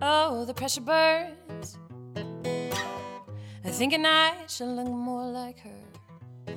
Oh, 0.00 0.44
the 0.44 0.54
pressure 0.54 0.80
burns. 0.80 1.76
I'm 2.14 3.72
thinking 3.72 4.06
should 4.46 4.68
look 4.68 4.86
more 4.86 5.24
like 5.24 5.58
her. 5.58 6.54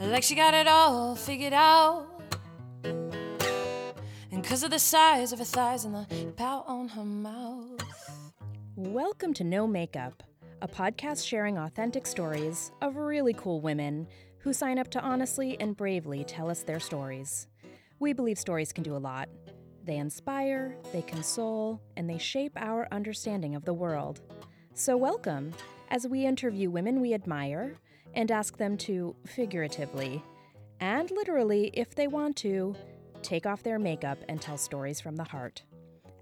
Like 0.00 0.22
she 0.22 0.34
got 0.34 0.54
it 0.54 0.66
all 0.66 1.14
figured 1.14 1.52
out. 1.52 2.06
And 4.32 4.42
cause 4.42 4.62
of 4.62 4.70
the 4.70 4.78
size 4.78 5.34
of 5.34 5.40
her 5.40 5.44
thighs 5.44 5.84
and 5.84 5.94
the 5.94 6.32
pout 6.36 6.64
on 6.66 6.88
her 6.88 7.04
mouth. 7.04 7.82
Welcome 8.76 9.34
to 9.34 9.44
No 9.44 9.66
Makeup, 9.66 10.22
a 10.62 10.68
podcast 10.68 11.26
sharing 11.26 11.58
authentic 11.58 12.06
stories 12.06 12.72
of 12.80 12.96
really 12.96 13.34
cool 13.34 13.60
women 13.60 14.06
who 14.38 14.54
sign 14.54 14.78
up 14.78 14.90
to 14.92 15.00
honestly 15.02 15.60
and 15.60 15.76
bravely 15.76 16.24
tell 16.24 16.48
us 16.48 16.62
their 16.62 16.80
stories. 16.80 17.46
We 17.98 18.14
believe 18.14 18.38
stories 18.38 18.72
can 18.72 18.84
do 18.84 18.96
a 18.96 18.98
lot. 18.98 19.28
They 19.84 19.96
inspire, 19.96 20.76
they 20.92 21.02
console, 21.02 21.80
and 21.96 22.08
they 22.08 22.18
shape 22.18 22.52
our 22.56 22.86
understanding 22.92 23.54
of 23.54 23.64
the 23.64 23.72
world. 23.72 24.20
So, 24.74 24.96
welcome 24.96 25.52
as 25.88 26.06
we 26.06 26.26
interview 26.26 26.70
women 26.70 27.00
we 27.00 27.14
admire 27.14 27.76
and 28.14 28.30
ask 28.30 28.58
them 28.58 28.76
to, 28.76 29.16
figuratively, 29.24 30.22
and 30.80 31.10
literally, 31.10 31.70
if 31.74 31.94
they 31.94 32.08
want 32.08 32.36
to, 32.36 32.74
take 33.22 33.46
off 33.46 33.62
their 33.62 33.78
makeup 33.78 34.18
and 34.28 34.40
tell 34.40 34.58
stories 34.58 35.00
from 35.00 35.16
the 35.16 35.24
heart. 35.24 35.62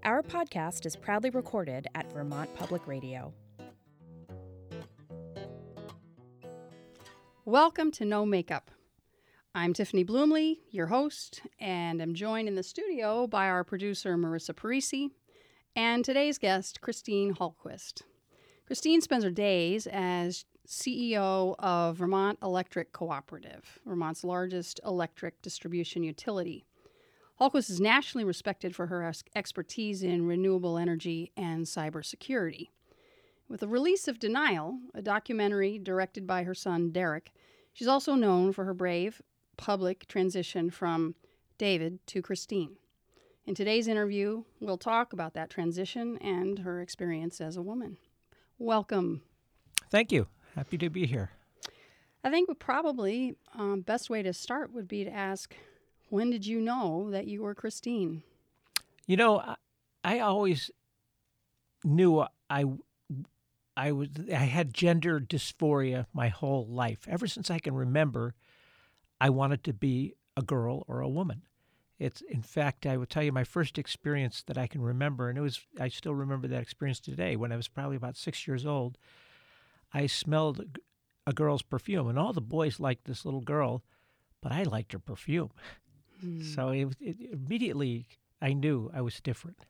Our 0.03 0.23
podcast 0.23 0.85
is 0.85 0.95
proudly 0.95 1.29
recorded 1.29 1.87
at 1.95 2.11
Vermont 2.13 2.53
Public 2.55 2.87
Radio. 2.87 3.33
Welcome 7.43 7.91
to 7.91 8.05
No 8.05 8.25
Makeup. 8.25 8.71
I'm 9.55 9.73
Tiffany 9.73 10.05
Bluemle, 10.05 10.59
your 10.69 10.85
host, 10.85 11.41
and 11.59 12.03
I'm 12.03 12.13
joined 12.13 12.47
in 12.47 12.53
the 12.53 12.61
studio 12.61 13.25
by 13.25 13.47
our 13.47 13.63
producer 13.63 14.15
Marissa 14.15 14.53
Parisi 14.53 15.09
and 15.75 16.05
today's 16.05 16.37
guest, 16.37 16.81
Christine 16.81 17.33
Hallquist. 17.33 18.03
Christine 18.67 19.01
spends 19.01 19.23
her 19.23 19.31
days 19.31 19.87
as 19.87 20.45
CEO 20.67 21.55
of 21.57 21.97
Vermont 21.97 22.37
Electric 22.43 22.93
Cooperative, 22.93 23.79
Vermont's 23.87 24.23
largest 24.23 24.79
electric 24.85 25.41
distribution 25.41 26.03
utility. 26.03 26.67
Hallquist 27.41 27.71
is 27.71 27.81
nationally 27.81 28.25
respected 28.25 28.75
for 28.75 28.85
her 28.85 29.11
expertise 29.35 30.03
in 30.03 30.27
renewable 30.27 30.77
energy 30.77 31.31
and 31.35 31.65
cybersecurity. 31.65 32.69
With 33.49 33.61
the 33.61 33.67
release 33.67 34.07
of 34.07 34.19
Denial, 34.19 34.77
a 34.93 35.01
documentary 35.01 35.79
directed 35.79 36.27
by 36.27 36.43
her 36.43 36.53
son 36.53 36.91
Derek, 36.91 37.31
she's 37.73 37.87
also 37.87 38.13
known 38.13 38.53
for 38.53 38.65
her 38.65 38.75
brave 38.75 39.23
public 39.59 40.07
transition 40.07 40.71
from 40.71 41.15
David 41.57 41.99
to 42.07 42.21
Christine. 42.21 42.77
In 43.45 43.55
today's 43.55 43.87
interview, 43.89 44.43
we'll 44.61 44.77
talk 44.77 45.11
about 45.11 45.33
that 45.33 45.49
transition 45.49 46.17
and 46.19 46.59
her 46.59 46.81
experience 46.81 47.41
as 47.41 47.57
a 47.57 47.61
woman. 47.61 47.97
Welcome. 48.57 49.21
Thank 49.91 50.11
you. 50.11 50.27
Happy 50.55 50.77
to 50.77 50.89
be 50.89 51.05
here. 51.05 51.31
I 52.23 52.29
think 52.29 52.57
probably 52.59 53.35
um, 53.53 53.81
best 53.81 54.09
way 54.09 54.23
to 54.23 54.33
start 54.33 54.71
would 54.73 54.87
be 54.87 55.03
to 55.03 55.11
ask, 55.11 55.53
when 56.09 56.29
did 56.29 56.45
you 56.45 56.61
know 56.61 57.09
that 57.11 57.27
you 57.27 57.41
were 57.41 57.53
Christine? 57.53 58.23
You 59.07 59.17
know, 59.17 59.39
I, 59.39 59.55
I 60.03 60.19
always 60.19 60.71
knew 61.83 62.25
I 62.49 62.65
I 63.75 63.91
was 63.91 64.09
I 64.29 64.45
had 64.45 64.73
gender 64.73 65.19
dysphoria 65.19 66.05
my 66.13 66.27
whole 66.29 66.65
life. 66.67 67.07
Ever 67.07 67.27
since 67.27 67.49
I 67.49 67.59
can 67.59 67.73
remember, 67.73 68.35
I 69.21 69.29
wanted 69.29 69.63
to 69.65 69.73
be 69.73 70.15
a 70.37 70.41
girl 70.41 70.83
or 70.87 71.01
a 71.01 71.09
woman. 71.09 71.43
It's 71.97 72.21
in 72.21 72.41
fact, 72.41 72.85
I 72.85 72.95
will 72.95 73.05
tell 73.05 73.23
you 73.23 73.33
my 73.33 73.43
first 73.43 73.77
experience 73.77 74.43
that 74.47 74.57
I 74.57 74.67
can 74.67 74.81
remember, 74.81 75.29
and 75.29 75.37
it 75.37 75.41
was 75.41 75.59
I 75.79 75.89
still 75.89 76.15
remember 76.15 76.47
that 76.47 76.61
experience 76.61 76.99
today. 76.99 77.35
When 77.35 77.51
I 77.51 77.57
was 77.57 77.67
probably 77.67 77.97
about 77.97 78.15
six 78.15 78.47
years 78.47 78.65
old, 78.65 78.97
I 79.93 80.07
smelled 80.07 80.79
a 81.27 81.33
girl's 81.33 81.61
perfume, 81.61 82.07
and 82.07 82.17
all 82.17 82.31
the 82.31 82.41
boys 82.41 82.79
liked 82.79 83.05
this 83.05 83.25
little 83.25 83.41
girl, 83.41 83.83
but 84.41 84.53
I 84.53 84.63
liked 84.63 84.93
her 84.93 84.99
perfume. 84.99 85.51
Hmm. 86.21 86.41
So 86.41 86.69
it, 86.69 86.87
it, 87.01 87.17
immediately 87.33 88.07
I 88.41 88.53
knew 88.53 88.89
I 88.93 89.01
was 89.01 89.19
different. 89.19 89.65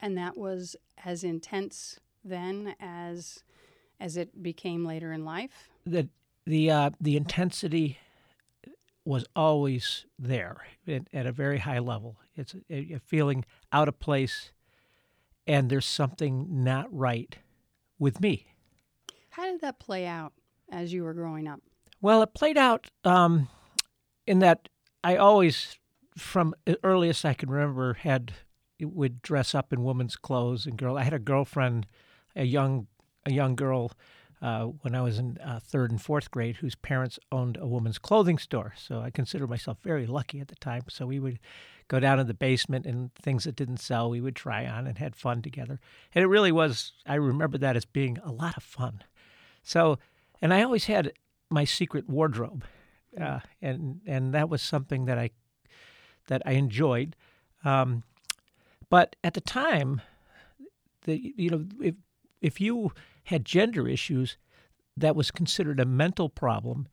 And 0.00 0.18
that 0.18 0.36
was 0.36 0.76
as 1.04 1.24
intense 1.24 1.98
then 2.24 2.74
as 2.78 3.42
as 3.98 4.16
it 4.16 4.42
became 4.42 4.84
later 4.84 5.12
in 5.12 5.24
life. 5.24 5.70
The 5.86 6.08
the 6.44 6.70
uh, 6.70 6.90
the 7.00 7.16
intensity 7.16 7.98
was 9.04 9.26
always 9.34 10.06
there 10.18 10.58
at, 10.86 11.08
at 11.12 11.26
a 11.26 11.32
very 11.32 11.58
high 11.58 11.78
level. 11.78 12.18
It's 12.36 12.54
a, 12.70 12.94
a, 12.94 13.00
feeling 13.04 13.44
out 13.72 13.88
of 13.88 13.98
place, 13.98 14.52
and 15.46 15.68
there's 15.68 15.86
something 15.86 16.64
not 16.64 16.86
right 16.90 17.36
with 17.98 18.20
me. 18.20 18.46
How 19.30 19.44
did 19.50 19.60
that 19.62 19.78
play 19.78 20.06
out 20.06 20.32
as 20.70 20.92
you 20.92 21.04
were 21.04 21.14
growing 21.14 21.48
up? 21.48 21.60
Well, 22.00 22.22
it 22.22 22.34
played 22.34 22.58
out 22.58 22.90
um, 23.04 23.48
in 24.26 24.40
that 24.40 24.68
I 25.04 25.16
always, 25.16 25.76
from 26.16 26.54
earliest 26.82 27.24
I 27.24 27.34
can 27.34 27.50
remember, 27.50 27.94
had 27.94 28.32
would 28.80 29.22
dress 29.22 29.54
up 29.54 29.72
in 29.72 29.84
women's 29.84 30.16
clothes 30.16 30.66
and 30.66 30.76
girl. 30.76 30.98
I 30.98 31.04
had 31.04 31.12
a 31.12 31.18
girlfriend, 31.18 31.86
a 32.34 32.44
young 32.44 32.88
a 33.24 33.32
young 33.32 33.54
girl 33.54 33.92
uh, 34.42 34.64
when 34.64 34.94
I 34.94 35.02
was 35.02 35.18
in 35.18 35.38
uh, 35.38 35.60
third 35.62 35.92
and 35.92 36.02
fourth 36.02 36.30
grade, 36.30 36.56
whose 36.56 36.74
parents 36.74 37.18
owned 37.30 37.56
a 37.56 37.66
woman's 37.66 37.98
clothing 37.98 38.38
store. 38.38 38.74
So 38.76 39.00
I 39.00 39.10
considered 39.10 39.48
myself 39.48 39.78
very 39.82 40.04
lucky 40.04 40.40
at 40.40 40.48
the 40.48 40.56
time. 40.56 40.82
So 40.88 41.06
we 41.06 41.20
would 41.20 41.38
go 41.86 42.00
down 42.00 42.18
in 42.18 42.26
the 42.26 42.34
basement 42.34 42.84
and 42.84 43.14
things 43.14 43.44
that 43.44 43.54
didn't 43.54 43.76
sell, 43.76 44.10
we 44.10 44.20
would 44.20 44.34
try 44.34 44.66
on 44.66 44.86
and 44.86 44.98
had 44.98 45.14
fun 45.14 45.42
together. 45.42 45.78
And 46.14 46.24
it 46.24 46.26
really 46.26 46.50
was, 46.50 46.92
I 47.06 47.14
remember 47.14 47.56
that 47.58 47.76
as 47.76 47.84
being 47.84 48.18
a 48.24 48.32
lot 48.32 48.56
of 48.56 48.62
fun. 48.64 49.04
So, 49.62 49.98
and 50.40 50.52
I 50.52 50.62
always 50.62 50.86
had 50.86 51.12
my 51.48 51.64
secret 51.64 52.08
wardrobe. 52.08 52.64
Uh, 53.20 53.40
and 53.60 54.00
and 54.06 54.32
that 54.32 54.48
was 54.48 54.62
something 54.62 55.04
that 55.04 55.18
I 55.18 55.30
that 56.28 56.42
I 56.46 56.52
enjoyed. 56.52 57.14
Um, 57.62 58.04
but 58.88 59.16
at 59.22 59.34
the 59.34 59.40
time, 59.40 60.00
the 61.02 61.34
you 61.36 61.50
know 61.50 61.66
if 61.80 61.94
if 62.42 62.60
you 62.60 62.92
had 63.24 63.44
gender 63.44 63.88
issues, 63.88 64.36
that 64.96 65.16
was 65.16 65.30
considered 65.30 65.80
a 65.80 65.86
mental 65.86 66.28
problem, 66.28 66.88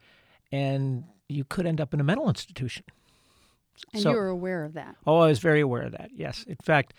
and 0.51 1.03
you 1.27 1.43
could 1.43 1.65
end 1.65 1.81
up 1.81 1.93
in 1.93 1.99
a 1.99 2.03
mental 2.03 2.29
institution. 2.29 2.85
And 3.93 4.01
so, 4.01 4.11
you 4.11 4.15
were 4.15 4.27
aware 4.27 4.63
of 4.63 4.73
that. 4.73 4.95
Oh, 5.05 5.17
I 5.17 5.27
was 5.27 5.39
very 5.39 5.61
aware 5.61 5.83
of 5.83 5.91
that. 5.93 6.11
Yes, 6.13 6.43
in 6.43 6.57
fact, 6.63 6.93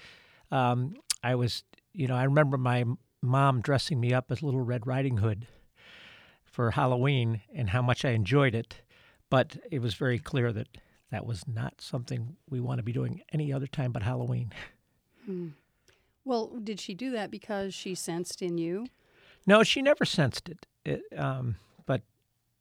um, 0.51 0.95
I 1.23 1.35
was. 1.35 1.63
You 1.93 2.07
know, 2.07 2.15
I 2.15 2.23
remember 2.25 2.57
my 2.57 2.85
mom 3.21 3.63
dressing 3.63 3.99
me 4.01 4.13
up 4.13 4.31
as 4.31 4.43
Little 4.43 4.61
Red 4.61 4.87
Riding 4.87 5.17
Hood 5.17 5.47
for 6.45 6.71
Halloween, 6.71 7.41
and 7.55 7.71
how 7.71 7.83
much 7.83 8.05
I 8.05 8.11
enjoyed 8.11 8.55
it. 8.55 8.81
But 9.29 9.57
it 9.71 9.81
was 9.81 9.95
very 9.95 10.19
clear 10.19 10.53
that 10.53 10.69
that 11.11 11.27
was 11.27 11.47
not 11.47 11.81
something 11.81 12.37
we 12.49 12.61
want 12.61 12.79
to 12.79 12.83
be 12.83 12.93
doing 12.93 13.23
any 13.33 13.53
other 13.53 13.67
time 13.67 13.93
but 13.93 14.03
Halloween. 14.03 14.53
Hmm. 15.27 15.49
Well, 16.25 16.59
did 16.63 16.81
she 16.81 16.95
do 16.95 17.11
that 17.13 17.31
because 17.31 17.75
she 17.75 17.95
sensed 17.95 18.43
in 18.43 18.59
you 18.59 18.87
no, 19.47 19.63
she 19.63 19.83
never 19.83 20.05
sensed 20.05 20.49
it. 20.49 20.67
it 20.85 21.03
um, 21.19 21.57
but 21.87 22.03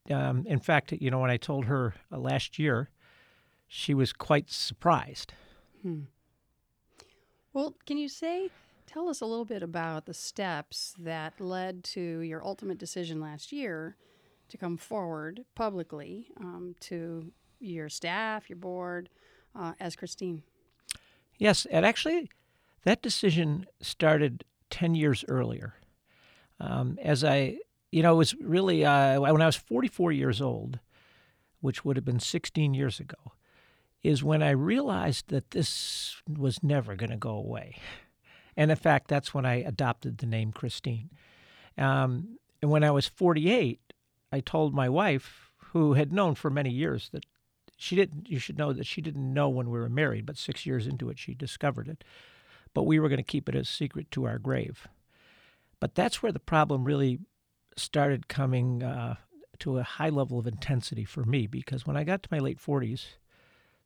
um, 0.09 0.45
in 0.47 0.59
fact, 0.59 0.91
you 0.91 1.11
know, 1.11 1.19
when 1.19 1.29
I 1.29 1.37
told 1.37 1.65
her 1.65 1.93
uh, 2.11 2.17
last 2.17 2.57
year, 2.57 2.89
she 3.67 3.93
was 3.93 4.13
quite 4.13 4.49
surprised. 4.49 5.33
Hmm. 5.81 6.01
Well, 7.53 7.75
can 7.85 7.97
you 7.97 8.09
say, 8.09 8.49
tell 8.87 9.09
us 9.09 9.21
a 9.21 9.25
little 9.25 9.45
bit 9.45 9.63
about 9.63 10.05
the 10.05 10.13
steps 10.13 10.95
that 10.99 11.39
led 11.39 11.83
to 11.85 12.19
your 12.21 12.43
ultimate 12.45 12.77
decision 12.77 13.19
last 13.19 13.51
year 13.51 13.95
to 14.49 14.57
come 14.57 14.77
forward 14.77 15.45
publicly 15.55 16.27
um, 16.39 16.75
to 16.79 17.31
your 17.59 17.89
staff, 17.89 18.49
your 18.49 18.57
board, 18.57 19.09
uh, 19.55 19.73
as 19.79 19.95
Christine? 19.95 20.43
Yes, 21.37 21.65
and 21.69 21.85
actually, 21.85 22.29
that 22.83 23.01
decision 23.01 23.65
started 23.81 24.43
10 24.69 24.95
years 24.95 25.25
earlier. 25.27 25.75
Um, 26.59 26.97
as 27.01 27.23
I, 27.23 27.57
you 27.91 28.03
know, 28.03 28.13
it 28.13 28.17
was 28.17 28.35
really 28.35 28.85
uh, 28.85 29.19
when 29.19 29.41
I 29.41 29.45
was 29.45 29.55
44 29.55 30.11
years 30.11 30.41
old, 30.41 30.79
which 31.61 31.83
would 31.83 31.95
have 31.97 32.05
been 32.05 32.19
16 32.19 32.73
years 32.73 32.99
ago, 32.99 33.33
is 34.03 34.23
when 34.23 34.41
I 34.41 34.51
realized 34.51 35.29
that 35.29 35.51
this 35.51 36.21
was 36.27 36.63
never 36.63 36.95
going 36.95 37.09
to 37.09 37.17
go 37.17 37.31
away. 37.31 37.75
And 38.55 38.71
in 38.71 38.77
fact, 38.77 39.07
that's 39.07 39.33
when 39.33 39.45
I 39.45 39.55
adopted 39.55 40.17
the 40.17 40.25
name 40.25 40.51
Christine. 40.51 41.09
Um, 41.77 42.39
and 42.61 42.69
when 42.69 42.83
I 42.83 42.91
was 42.91 43.07
48, 43.07 43.79
I 44.31 44.39
told 44.41 44.73
my 44.73 44.89
wife, 44.89 45.51
who 45.71 45.93
had 45.93 46.11
known 46.11 46.35
for 46.35 46.49
many 46.49 46.69
years 46.69 47.09
that 47.13 47.25
she 47.77 47.95
didn't, 47.95 48.29
you 48.29 48.39
should 48.39 48.57
know 48.57 48.73
that 48.73 48.85
she 48.85 49.01
didn't 49.01 49.33
know 49.33 49.47
when 49.47 49.69
we 49.69 49.79
were 49.79 49.89
married, 49.89 50.25
but 50.25 50.37
six 50.37 50.65
years 50.65 50.87
into 50.87 51.09
it, 51.09 51.17
she 51.17 51.33
discovered 51.33 51.87
it. 51.87 52.03
But 52.73 52.83
we 52.83 52.99
were 52.99 53.09
going 53.09 53.17
to 53.17 53.23
keep 53.23 53.49
it 53.49 53.55
a 53.55 53.65
secret 53.65 54.11
to 54.11 54.25
our 54.25 54.37
grave. 54.37 54.87
But 55.79 55.95
that's 55.95 56.21
where 56.21 56.31
the 56.31 56.39
problem 56.39 56.83
really 56.83 57.19
started 57.75 58.27
coming 58.27 58.83
uh, 58.83 59.15
to 59.59 59.77
a 59.77 59.83
high 59.83 60.09
level 60.09 60.39
of 60.39 60.47
intensity 60.47 61.05
for 61.05 61.23
me 61.23 61.47
because 61.47 61.85
when 61.85 61.97
I 61.97 62.03
got 62.03 62.23
to 62.23 62.29
my 62.31 62.39
late 62.39 62.59
40s, 62.59 63.05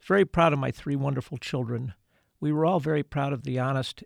very 0.03 0.25
proud 0.25 0.53
of 0.53 0.59
my 0.59 0.71
three 0.71 0.95
wonderful 0.95 1.37
children. 1.37 1.93
We 2.39 2.51
were 2.51 2.65
all 2.65 2.79
very 2.79 3.03
proud 3.03 3.33
of 3.33 3.43
the 3.43 3.59
honest 3.59 4.03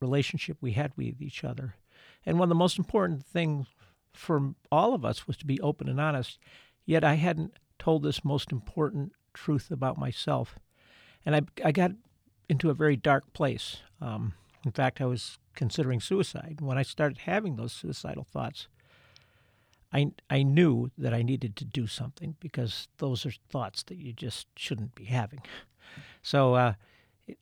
relationship 0.00 0.58
we 0.60 0.72
had 0.72 0.92
with 0.96 1.22
each 1.22 1.44
other. 1.44 1.76
And 2.24 2.38
one 2.38 2.46
of 2.46 2.50
the 2.50 2.56
most 2.56 2.78
important 2.78 3.24
things 3.24 3.68
for 4.12 4.54
all 4.72 4.94
of 4.94 5.04
us 5.04 5.26
was 5.26 5.36
to 5.38 5.46
be 5.46 5.60
open 5.60 5.88
and 5.88 6.00
honest. 6.00 6.38
Yet 6.84 7.04
I 7.04 7.14
hadn't 7.14 7.52
told 7.78 8.02
this 8.02 8.24
most 8.24 8.50
important 8.50 9.12
truth 9.34 9.70
about 9.70 9.98
myself. 9.98 10.58
And 11.24 11.36
I, 11.36 11.42
I 11.64 11.72
got 11.72 11.92
into 12.48 12.70
a 12.70 12.74
very 12.74 12.96
dark 12.96 13.32
place. 13.32 13.78
Um, 14.00 14.34
in 14.64 14.72
fact, 14.72 15.00
I 15.00 15.06
was 15.06 15.38
considering 15.54 16.00
suicide. 16.00 16.58
When 16.60 16.78
I 16.78 16.82
started 16.82 17.18
having 17.18 17.56
those 17.56 17.72
suicidal 17.72 18.24
thoughts, 18.24 18.68
I, 19.92 20.12
I 20.28 20.42
knew 20.42 20.90
that 20.98 21.14
I 21.14 21.22
needed 21.22 21.56
to 21.56 21.64
do 21.64 21.86
something 21.86 22.36
because 22.40 22.88
those 22.98 23.24
are 23.24 23.32
thoughts 23.48 23.82
that 23.84 23.98
you 23.98 24.12
just 24.12 24.46
shouldn't 24.56 24.94
be 24.94 25.04
having. 25.04 25.40
So, 26.22 26.54
uh, 26.54 26.74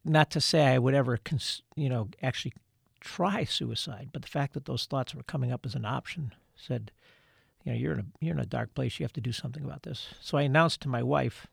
not 0.05 0.31
to 0.31 0.41
say 0.41 0.67
I 0.67 0.79
would 0.79 0.95
ever, 0.95 1.17
cons- 1.17 1.63
you 1.75 1.89
know, 1.89 2.09
actually 2.23 2.53
try 3.01 3.45
suicide, 3.45 4.11
but 4.13 4.23
the 4.23 4.29
fact 4.29 4.55
that 4.55 4.67
those 4.67 4.87
thoughts 4.87 5.15
were 5.15 5.23
coming 5.23 5.53
up 5.53 5.67
as 5.67 5.75
an 5.75 5.85
option 5.85 6.35
said, 6.57 6.91
you 7.65 7.73
know, 7.73 7.79
you're 7.79 7.95
in 7.95 8.01
a 8.01 8.05
you're 8.21 8.35
in 8.35 8.41
a 8.41 8.47
dark 8.47 8.75
place. 8.75 8.99
You 8.99 9.05
have 9.05 9.13
to 9.15 9.21
do 9.21 9.33
something 9.33 9.65
about 9.65 9.83
this. 9.83 10.09
So 10.21 10.37
I 10.37 10.43
announced 10.43 10.83
to 10.83 10.89
my 10.89 11.03
wife, 11.03 11.47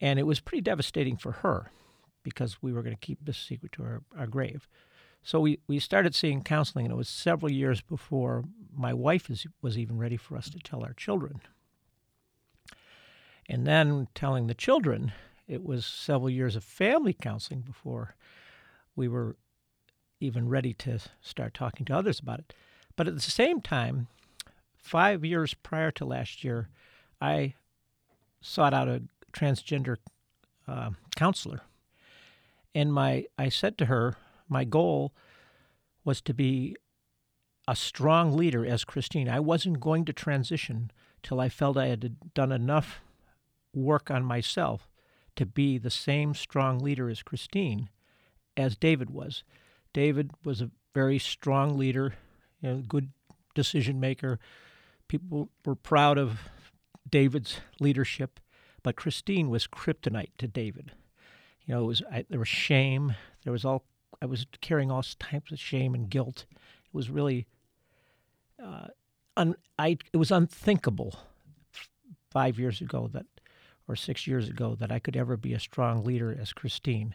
and 0.00 0.18
it 0.18 0.22
was 0.22 0.40
pretty 0.40 0.62
devastating 0.62 1.16
for 1.16 1.32
her 1.32 1.70
because 2.22 2.62
we 2.62 2.72
were 2.72 2.82
going 2.82 2.94
to 2.94 3.06
keep 3.06 3.24
this 3.24 3.38
secret 3.38 3.72
to 3.72 3.82
our, 3.82 4.02
our 4.16 4.26
grave. 4.26 4.68
So 5.22 5.40
we, 5.40 5.60
we 5.68 5.78
started 5.78 6.14
seeing 6.14 6.42
counseling, 6.42 6.86
and 6.86 6.92
it 6.92 6.96
was 6.96 7.08
several 7.08 7.50
years 7.50 7.80
before 7.80 8.44
my 8.74 8.92
wife 8.92 9.30
is, 9.30 9.46
was 9.60 9.78
even 9.78 9.98
ready 9.98 10.16
for 10.16 10.36
us 10.36 10.50
to 10.50 10.58
tell 10.58 10.82
our 10.82 10.94
children. 10.94 11.40
And 13.48 13.66
then 13.66 14.08
telling 14.14 14.46
the 14.46 14.54
children, 14.54 15.12
it 15.46 15.62
was 15.62 15.86
several 15.86 16.30
years 16.30 16.56
of 16.56 16.64
family 16.64 17.12
counseling 17.12 17.60
before 17.60 18.14
we 18.96 19.08
were 19.08 19.36
even 20.20 20.48
ready 20.48 20.72
to 20.72 20.98
start 21.20 21.54
talking 21.54 21.84
to 21.86 21.96
others 21.96 22.20
about 22.20 22.38
it. 22.38 22.54
But 22.96 23.08
at 23.08 23.14
the 23.14 23.20
same 23.20 23.60
time, 23.60 24.08
five 24.76 25.24
years 25.24 25.54
prior 25.54 25.90
to 25.92 26.04
last 26.04 26.44
year, 26.44 26.68
I 27.20 27.54
sought 28.40 28.74
out 28.74 28.88
a 28.88 29.02
transgender 29.32 29.96
uh, 30.68 30.90
counselor. 31.16 31.62
And 32.74 32.92
my, 32.92 33.26
I 33.38 33.48
said 33.48 33.76
to 33.78 33.86
her, 33.86 34.16
my 34.48 34.64
goal 34.64 35.12
was 36.04 36.20
to 36.22 36.34
be 36.34 36.76
a 37.68 37.76
strong 37.76 38.36
leader 38.36 38.66
as 38.66 38.84
Christine. 38.84 39.28
I 39.28 39.40
wasn't 39.40 39.80
going 39.80 40.04
to 40.06 40.12
transition 40.12 40.90
till 41.22 41.40
I 41.40 41.48
felt 41.48 41.76
I 41.76 41.86
had 41.86 42.34
done 42.34 42.50
enough 42.52 43.00
work 43.74 44.10
on 44.10 44.24
myself 44.24 44.88
to 45.36 45.46
be 45.46 45.78
the 45.78 45.90
same 45.90 46.34
strong 46.34 46.78
leader 46.78 47.08
as 47.08 47.22
Christine 47.22 47.88
as 48.56 48.76
David 48.76 49.10
was. 49.10 49.44
David 49.92 50.32
was 50.44 50.60
a 50.60 50.70
very 50.94 51.18
strong 51.18 51.78
leader, 51.78 52.14
you 52.60 52.68
know, 52.68 52.82
good 52.86 53.10
decision 53.54 54.00
maker. 54.00 54.38
People 55.08 55.48
were 55.64 55.74
proud 55.74 56.18
of 56.18 56.48
David's 57.08 57.60
leadership, 57.80 58.40
but 58.82 58.96
Christine 58.96 59.48
was 59.48 59.66
kryptonite 59.66 60.32
to 60.38 60.48
David. 60.48 60.92
You 61.66 61.74
know, 61.74 61.84
it 61.84 61.86
was 61.86 62.02
I, 62.10 62.24
there 62.28 62.38
was 62.38 62.48
shame. 62.48 63.14
There 63.44 63.52
was 63.52 63.64
all 63.64 63.84
I 64.20 64.26
was 64.26 64.46
carrying 64.60 64.90
all 64.90 65.02
types 65.18 65.50
of 65.52 65.58
shame 65.58 65.94
and 65.94 66.08
guilt. 66.08 66.46
It 66.50 66.94
was 66.94 67.10
really, 67.10 67.46
uh, 68.62 68.88
un, 69.36 69.56
I 69.78 69.98
it 70.12 70.16
was 70.16 70.30
unthinkable 70.30 71.18
five 72.30 72.58
years 72.58 72.80
ago 72.80 73.10
that, 73.12 73.26
or 73.88 73.96
six 73.96 74.26
years 74.26 74.48
ago, 74.48 74.74
that 74.76 74.92
I 74.92 74.98
could 74.98 75.16
ever 75.16 75.36
be 75.36 75.52
a 75.52 75.60
strong 75.60 76.04
leader 76.04 76.36
as 76.38 76.52
Christine. 76.52 77.14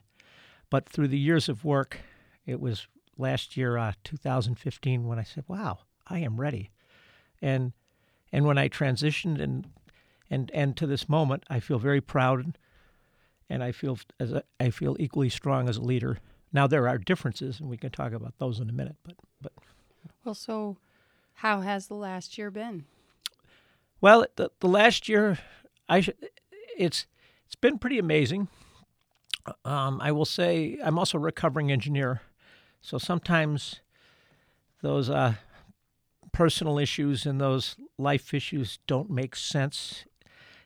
But 0.69 0.89
through 0.89 1.07
the 1.07 1.17
years 1.19 1.47
of 1.49 1.63
work, 1.63 1.99
it 2.45 2.59
was 2.59 2.87
last 3.17 3.57
year, 3.57 3.77
uh, 3.77 3.93
2015, 4.03 5.07
when 5.07 5.17
I 5.17 5.23
said, 5.23 5.45
"Wow, 5.47 5.79
I 6.07 6.19
am 6.19 6.39
ready," 6.39 6.71
and 7.41 7.73
and 8.31 8.45
when 8.45 8.57
I 8.57 8.69
transitioned 8.69 9.39
and 9.41 9.67
and 10.29 10.51
and 10.53 10.75
to 10.77 10.85
this 10.85 11.07
moment, 11.07 11.43
I 11.49 11.59
feel 11.59 11.79
very 11.79 12.01
proud, 12.01 12.57
and 13.49 13.63
I 13.63 13.71
feel 13.71 13.97
as 14.19 14.31
a, 14.31 14.43
I 14.59 14.69
feel 14.69 14.95
equally 14.99 15.29
strong 15.29 15.69
as 15.69 15.77
a 15.77 15.81
leader 15.81 16.17
now 16.53 16.67
there 16.67 16.87
are 16.87 16.97
differences, 16.97 17.59
and 17.59 17.69
we 17.69 17.77
can 17.77 17.91
talk 17.91 18.13
about 18.13 18.37
those 18.37 18.59
in 18.59 18.69
a 18.69 18.73
minute. 18.73 18.95
But 19.03 19.15
but 19.41 19.51
well, 20.23 20.35
so 20.35 20.77
how 21.35 21.61
has 21.61 21.87
the 21.87 21.95
last 21.95 22.37
year 22.37 22.49
been? 22.49 22.85
Well, 23.99 24.25
the, 24.35 24.51
the 24.59 24.67
last 24.67 25.09
year, 25.09 25.39
I 25.89 26.01
sh- 26.01 26.09
it's 26.77 27.05
it's 27.45 27.55
been 27.55 27.77
pretty 27.77 27.99
amazing. 27.99 28.47
Um, 29.63 29.99
I 30.01 30.11
will 30.11 30.25
say 30.25 30.77
I'm 30.83 30.97
also 30.97 31.17
a 31.17 31.21
recovering 31.21 31.71
engineer, 31.71 32.21
so 32.81 32.97
sometimes 32.97 33.81
those 34.81 35.09
uh, 35.09 35.35
personal 36.31 36.77
issues 36.77 37.25
and 37.25 37.41
those 37.41 37.75
life 37.97 38.33
issues 38.33 38.79
don't 38.87 39.09
make 39.09 39.35
sense. 39.35 40.05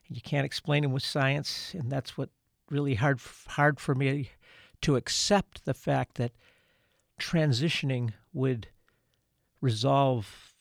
You 0.07 0.21
can't 0.21 0.45
explain 0.45 0.83
them 0.83 0.91
with 0.91 1.03
science, 1.03 1.73
and 1.73 1.91
that's 1.91 2.17
what 2.17 2.29
really 2.71 2.95
hard 2.95 3.19
hard 3.47 3.79
for 3.79 3.93
me 3.93 4.31
to 4.81 4.95
accept 4.95 5.65
the 5.65 5.73
fact 5.73 6.15
that 6.15 6.31
transitioning 7.19 8.13
would 8.33 8.67
resolve 9.59 10.55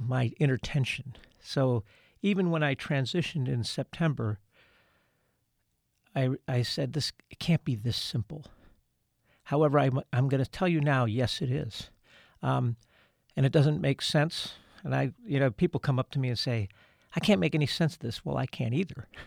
my 0.00 0.32
inner 0.38 0.58
tension. 0.58 1.16
So 1.40 1.84
even 2.20 2.50
when 2.50 2.62
I 2.62 2.74
transitioned 2.74 3.48
in 3.48 3.64
September, 3.64 4.38
I, 6.14 6.30
I 6.46 6.62
said, 6.62 6.92
this 6.92 7.12
it 7.30 7.38
can't 7.38 7.64
be 7.64 7.74
this 7.74 7.96
simple. 7.96 8.44
However, 9.44 9.78
I'm, 9.78 10.00
I'm 10.12 10.28
going 10.28 10.42
to 10.42 10.50
tell 10.50 10.68
you 10.68 10.80
now, 10.80 11.04
yes, 11.04 11.40
it 11.40 11.50
is. 11.50 11.90
Um, 12.42 12.76
and 13.36 13.46
it 13.46 13.52
doesn't 13.52 13.80
make 13.80 14.02
sense. 14.02 14.54
And 14.84 14.94
I, 14.94 15.12
you 15.26 15.40
know, 15.40 15.50
people 15.50 15.80
come 15.80 15.98
up 15.98 16.10
to 16.10 16.18
me 16.18 16.28
and 16.28 16.38
say, 16.38 16.68
I 17.16 17.20
can't 17.20 17.40
make 17.40 17.54
any 17.54 17.66
sense 17.66 17.94
of 17.94 18.00
this. 18.00 18.24
Well, 18.24 18.36
I 18.36 18.46
can't 18.46 18.74
either. 18.74 19.08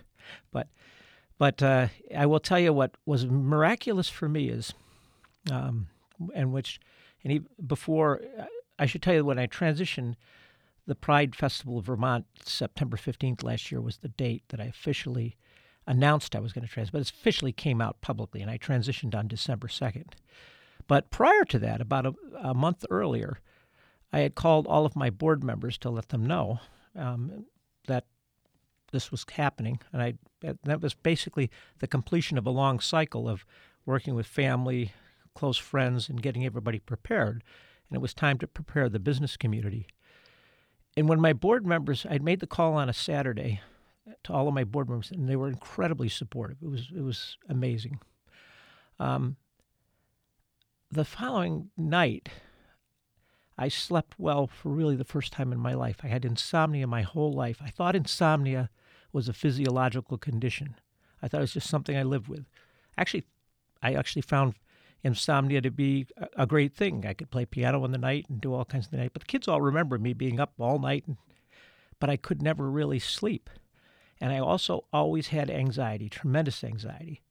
But 0.51 0.69
but 1.37 1.61
uh, 1.61 1.87
I 2.15 2.25
will 2.25 2.39
tell 2.39 2.59
you 2.59 2.73
what 2.73 2.95
was 3.05 3.25
miraculous 3.25 4.09
for 4.09 4.29
me 4.29 4.49
is, 4.49 4.73
um, 5.51 5.87
and 6.33 6.53
which, 6.53 6.79
and 7.23 7.45
before, 7.65 8.21
uh, 8.39 8.45
I 8.79 8.85
should 8.85 9.01
tell 9.01 9.13
you 9.13 9.25
when 9.25 9.39
I 9.39 9.47
transitioned, 9.47 10.15
the 10.87 10.95
Pride 10.95 11.35
Festival 11.35 11.79
of 11.79 11.85
Vermont, 11.85 12.25
September 12.43 12.95
15th 12.95 13.43
last 13.43 13.71
year 13.71 13.81
was 13.81 13.97
the 13.97 14.09
date 14.09 14.43
that 14.49 14.59
I 14.59 14.65
officially 14.65 15.35
announced 15.87 16.35
I 16.35 16.39
was 16.39 16.53
going 16.53 16.65
to 16.65 16.71
transition, 16.71 16.91
but 16.93 17.01
it 17.01 17.11
officially 17.11 17.51
came 17.51 17.81
out 17.81 18.01
publicly, 18.01 18.41
and 18.41 18.49
I 18.49 18.57
transitioned 18.57 19.15
on 19.15 19.27
December 19.27 19.67
2nd. 19.67 20.13
But 20.87 21.09
prior 21.09 21.43
to 21.45 21.59
that, 21.59 21.81
about 21.81 22.05
a, 22.05 22.13
a 22.41 22.53
month 22.53 22.85
earlier, 22.89 23.39
I 24.13 24.19
had 24.19 24.35
called 24.35 24.67
all 24.67 24.85
of 24.85 24.95
my 24.95 25.09
board 25.09 25.43
members 25.43 25.77
to 25.79 25.89
let 25.89 26.09
them 26.09 26.25
know 26.25 26.59
um, 26.95 27.45
that 27.87 28.05
this 28.95 29.11
was 29.11 29.25
happening, 29.33 29.79
and 29.93 30.01
I 30.01 30.13
that 30.63 30.81
was 30.81 30.93
basically 30.93 31.51
the 31.79 31.87
completion 31.87 32.37
of 32.37 32.45
a 32.45 32.51
long 32.51 32.79
cycle 32.79 33.27
of 33.27 33.45
working 33.85 34.15
with 34.15 34.25
family, 34.25 34.93
close 35.33 35.57
friends, 35.57 36.09
and 36.09 36.21
getting 36.21 36.45
everybody 36.45 36.79
prepared. 36.79 37.43
And 37.89 37.95
it 37.97 38.01
was 38.01 38.13
time 38.13 38.37
to 38.39 38.47
prepare 38.47 38.89
the 38.89 38.99
business 38.99 39.37
community. 39.37 39.87
And 40.97 41.09
when 41.09 41.19
my 41.19 41.33
board 41.33 41.65
members, 41.65 42.05
I'd 42.09 42.23
made 42.23 42.39
the 42.39 42.47
call 42.47 42.73
on 42.73 42.89
a 42.89 42.93
Saturday 42.93 43.59
to 44.23 44.33
all 44.33 44.47
of 44.47 44.53
my 44.53 44.63
board 44.63 44.89
members, 44.89 45.11
and 45.11 45.27
they 45.27 45.35
were 45.35 45.49
incredibly 45.49 46.09
supportive. 46.09 46.57
It 46.61 46.69
was 46.69 46.89
it 46.95 47.01
was 47.01 47.37
amazing. 47.49 47.99
Um, 48.99 49.35
the 50.89 51.05
following 51.05 51.69
night, 51.75 52.29
I 53.57 53.67
slept 53.67 54.15
well 54.17 54.47
for 54.47 54.69
really 54.69 54.95
the 54.95 55.03
first 55.03 55.33
time 55.33 55.51
in 55.51 55.59
my 55.59 55.73
life. 55.73 55.97
I 56.03 56.07
had 56.07 56.23
insomnia 56.23 56.87
my 56.87 57.01
whole 57.01 57.33
life. 57.33 57.61
I 57.61 57.69
thought 57.69 57.95
insomnia 57.95 58.69
was 59.15 59.29
a 59.29 59.33
physiological 59.33 60.17
condition. 60.17 60.75
I 61.23 61.29
thought 61.29 61.37
it 61.37 61.41
was 61.41 61.53
just 61.53 61.69
something 61.69 61.95
I 61.95 62.03
lived 62.03 62.27
with. 62.27 62.45
Actually, 62.97 63.23
I 63.81 63.93
actually 63.93 64.23
found 64.23 64.55
insomnia 65.03 65.61
to 65.61 65.71
be 65.71 66.05
a 66.35 66.45
great 66.45 66.73
thing. 66.73 67.05
I 67.07 67.13
could 67.13 67.31
play 67.31 67.45
piano 67.45 67.85
in 67.85 67.91
the 67.91 67.97
night 67.97 68.25
and 68.27 68.41
do 68.41 68.53
all 68.53 68.65
kinds 68.65 68.87
of 68.87 68.91
the 68.91 68.97
night. 68.97 69.11
But 69.13 69.21
the 69.21 69.27
kids 69.27 69.47
all 69.47 69.61
remember 69.61 69.97
me 69.97 70.11
being 70.11 70.39
up 70.41 70.51
all 70.59 70.79
night, 70.79 71.05
and, 71.07 71.15
but 71.97 72.09
I 72.09 72.17
could 72.17 72.41
never 72.41 72.69
really 72.69 72.99
sleep. 72.99 73.49
And 74.19 74.33
I 74.33 74.39
also 74.39 74.83
always 74.91 75.29
had 75.29 75.49
anxiety, 75.49 76.09
tremendous 76.09 76.61
anxiety. 76.61 77.21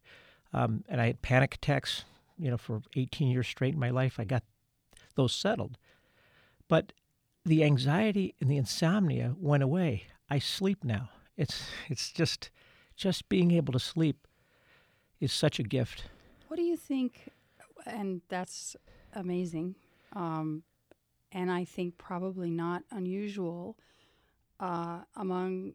Um, 0.54 0.84
and 0.88 1.02
I 1.02 1.06
had 1.08 1.20
panic 1.20 1.56
attacks, 1.56 2.04
you 2.38 2.50
know, 2.50 2.56
for 2.56 2.80
18 2.96 3.28
years 3.28 3.46
straight 3.46 3.74
in 3.74 3.80
my 3.80 3.90
life. 3.90 4.18
I 4.18 4.24
got 4.24 4.42
those 5.16 5.34
settled. 5.34 5.76
But 6.66 6.94
the 7.44 7.62
anxiety 7.62 8.34
and 8.40 8.50
the 8.50 8.56
insomnia 8.56 9.34
went 9.38 9.62
away. 9.62 10.04
I 10.30 10.38
sleep 10.38 10.82
now. 10.82 11.10
It's 11.36 11.68
it's 11.88 12.10
just 12.12 12.50
just 12.96 13.28
being 13.28 13.50
able 13.52 13.72
to 13.72 13.78
sleep 13.80 14.26
is 15.20 15.32
such 15.32 15.58
a 15.58 15.62
gift. 15.62 16.04
What 16.48 16.56
do 16.56 16.62
you 16.62 16.76
think? 16.76 17.28
And 17.86 18.22
that's 18.28 18.76
amazing, 19.14 19.74
um, 20.14 20.62
and 21.32 21.50
I 21.50 21.64
think 21.64 21.98
probably 21.98 22.50
not 22.50 22.82
unusual 22.90 23.76
uh, 24.60 25.00
among 25.16 25.74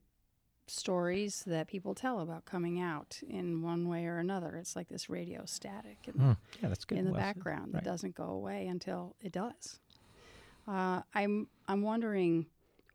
stories 0.66 1.44
that 1.48 1.68
people 1.68 1.94
tell 1.96 2.20
about 2.20 2.46
coming 2.46 2.80
out 2.80 3.20
in 3.28 3.62
one 3.62 3.88
way 3.89 4.06
or 4.06 4.18
another. 4.18 4.56
It's 4.56 4.75
like 4.75 4.88
this 4.88 5.10
radio 5.10 5.44
static 5.46 5.98
in, 6.08 6.13
Mm, 6.13 6.38
yeah, 6.62 6.70
that's 6.70 6.86
good. 6.86 6.98
in 7.00 7.06
the 7.06 7.12
Well, 7.12 7.20
background 7.20 7.74
right. 7.74 7.84
that 7.84 7.89
doesn't 7.89 8.16
go 8.16 8.25
away 8.25 8.68
until 8.68 9.16
it 9.22 9.32
does. 9.32 9.80
Uh, 10.68 11.01
I'm 11.13 11.48
I'm 11.68 11.82
wondering, 11.82 12.46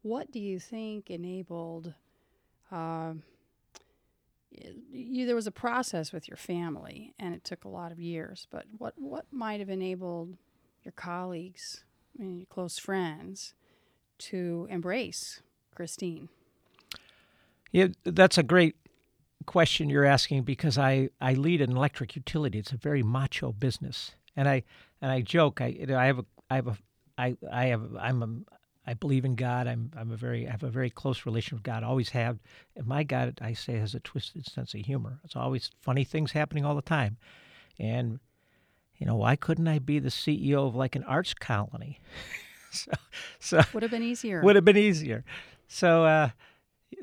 what 0.03 0.31
do 0.33 0.41
you 0.41 0.59
think 0.59 1.11
enabled? 1.11 1.95
Uh, 2.71 3.15
you, 4.91 5.27
there 5.27 5.35
was 5.35 5.47
a 5.47 5.53
process 5.53 6.13
with 6.13 6.29
your 6.29 6.37
family, 6.37 7.15
and 7.19 7.35
it 7.35 7.45
took 7.45 7.65
a 7.65 7.69
lot 7.69 7.93
of 7.93 8.01
years. 8.01 8.47
But 8.51 8.65
what 8.79 8.95
what 8.97 9.27
might 9.33 9.61
have 9.61 9.71
enabled 9.71 10.37
your 10.83 10.93
colleagues 10.93 11.85
and 12.19 12.39
your 12.39 12.47
close 12.47 12.79
friends 12.79 13.55
to 14.19 14.67
embrace 14.71 15.41
Christine? 15.75 16.29
Yeah, 17.73 17.89
that's 18.05 18.39
a 18.39 18.43
great 18.43 18.77
question 19.47 19.91
you're 19.91 20.05
asking 20.05 20.45
because 20.45 20.79
I, 20.79 21.11
I 21.21 21.35
lead 21.35 21.61
an 21.61 21.77
electric 21.77 22.17
utility. 22.17 22.59
It's 22.59 22.73
a 22.73 22.77
very 22.77 23.03
macho 23.03 23.53
business, 23.53 24.15
and 24.37 24.49
I 24.49 24.63
and 25.03 25.11
I 25.11 25.21
joke. 25.21 25.61
I 25.61 25.67
you 25.69 25.87
know, 25.87 25.99
I 25.99 26.07
have 26.07 26.21
a 26.21 26.25
I 26.51 26.55
have 26.57 26.67
a 26.69 26.79
I 27.19 27.37
I 27.51 27.65
have 27.67 27.83
I'm 27.99 28.23
a 28.23 28.29
I 28.87 28.95
believe 28.95 29.25
in 29.25 29.35
God. 29.35 29.67
I'm 29.67 29.91
I'm 29.97 30.11
a 30.11 30.17
very 30.17 30.47
I 30.47 30.51
have 30.51 30.63
a 30.63 30.71
very 30.71 30.91
close 30.91 31.25
relation 31.27 31.57
with 31.57 31.63
God. 31.63 31.83
Always 31.83 32.11
have. 32.11 32.39
And 32.77 32.87
my 32.87 33.03
God, 33.03 33.39
I 33.41 33.55
say, 33.55 33.79
has 33.79 33.95
a 33.95 34.01
twisted 34.01 34.47
sense 34.47 34.75
of 34.75 34.81
humor. 34.81 35.21
It's 35.25 35.37
always 35.37 35.71
funny 35.81 36.05
things 36.05 36.33
happening 36.33 36.65
all 36.65 36.75
the 36.75 36.83
time, 36.83 37.17
and 37.79 38.21
you 38.97 39.07
know 39.07 39.17
why 39.17 39.37
couldn't 39.37 39.69
I 39.69 39.79
be 39.79 39.99
the 39.99 40.11
CEO 40.11 40.67
of 40.67 40.75
like 40.75 40.97
an 40.97 41.05
arts 41.05 41.35
colony? 41.35 42.01
so 42.71 42.93
so 43.39 43.61
Would 43.73 43.83
have 43.83 43.91
been 43.93 44.03
easier. 44.03 44.43
would 44.43 44.57
have 44.57 44.65
been 44.65 44.77
easier. 44.77 45.25
So, 45.67 46.05
uh, 46.05 46.29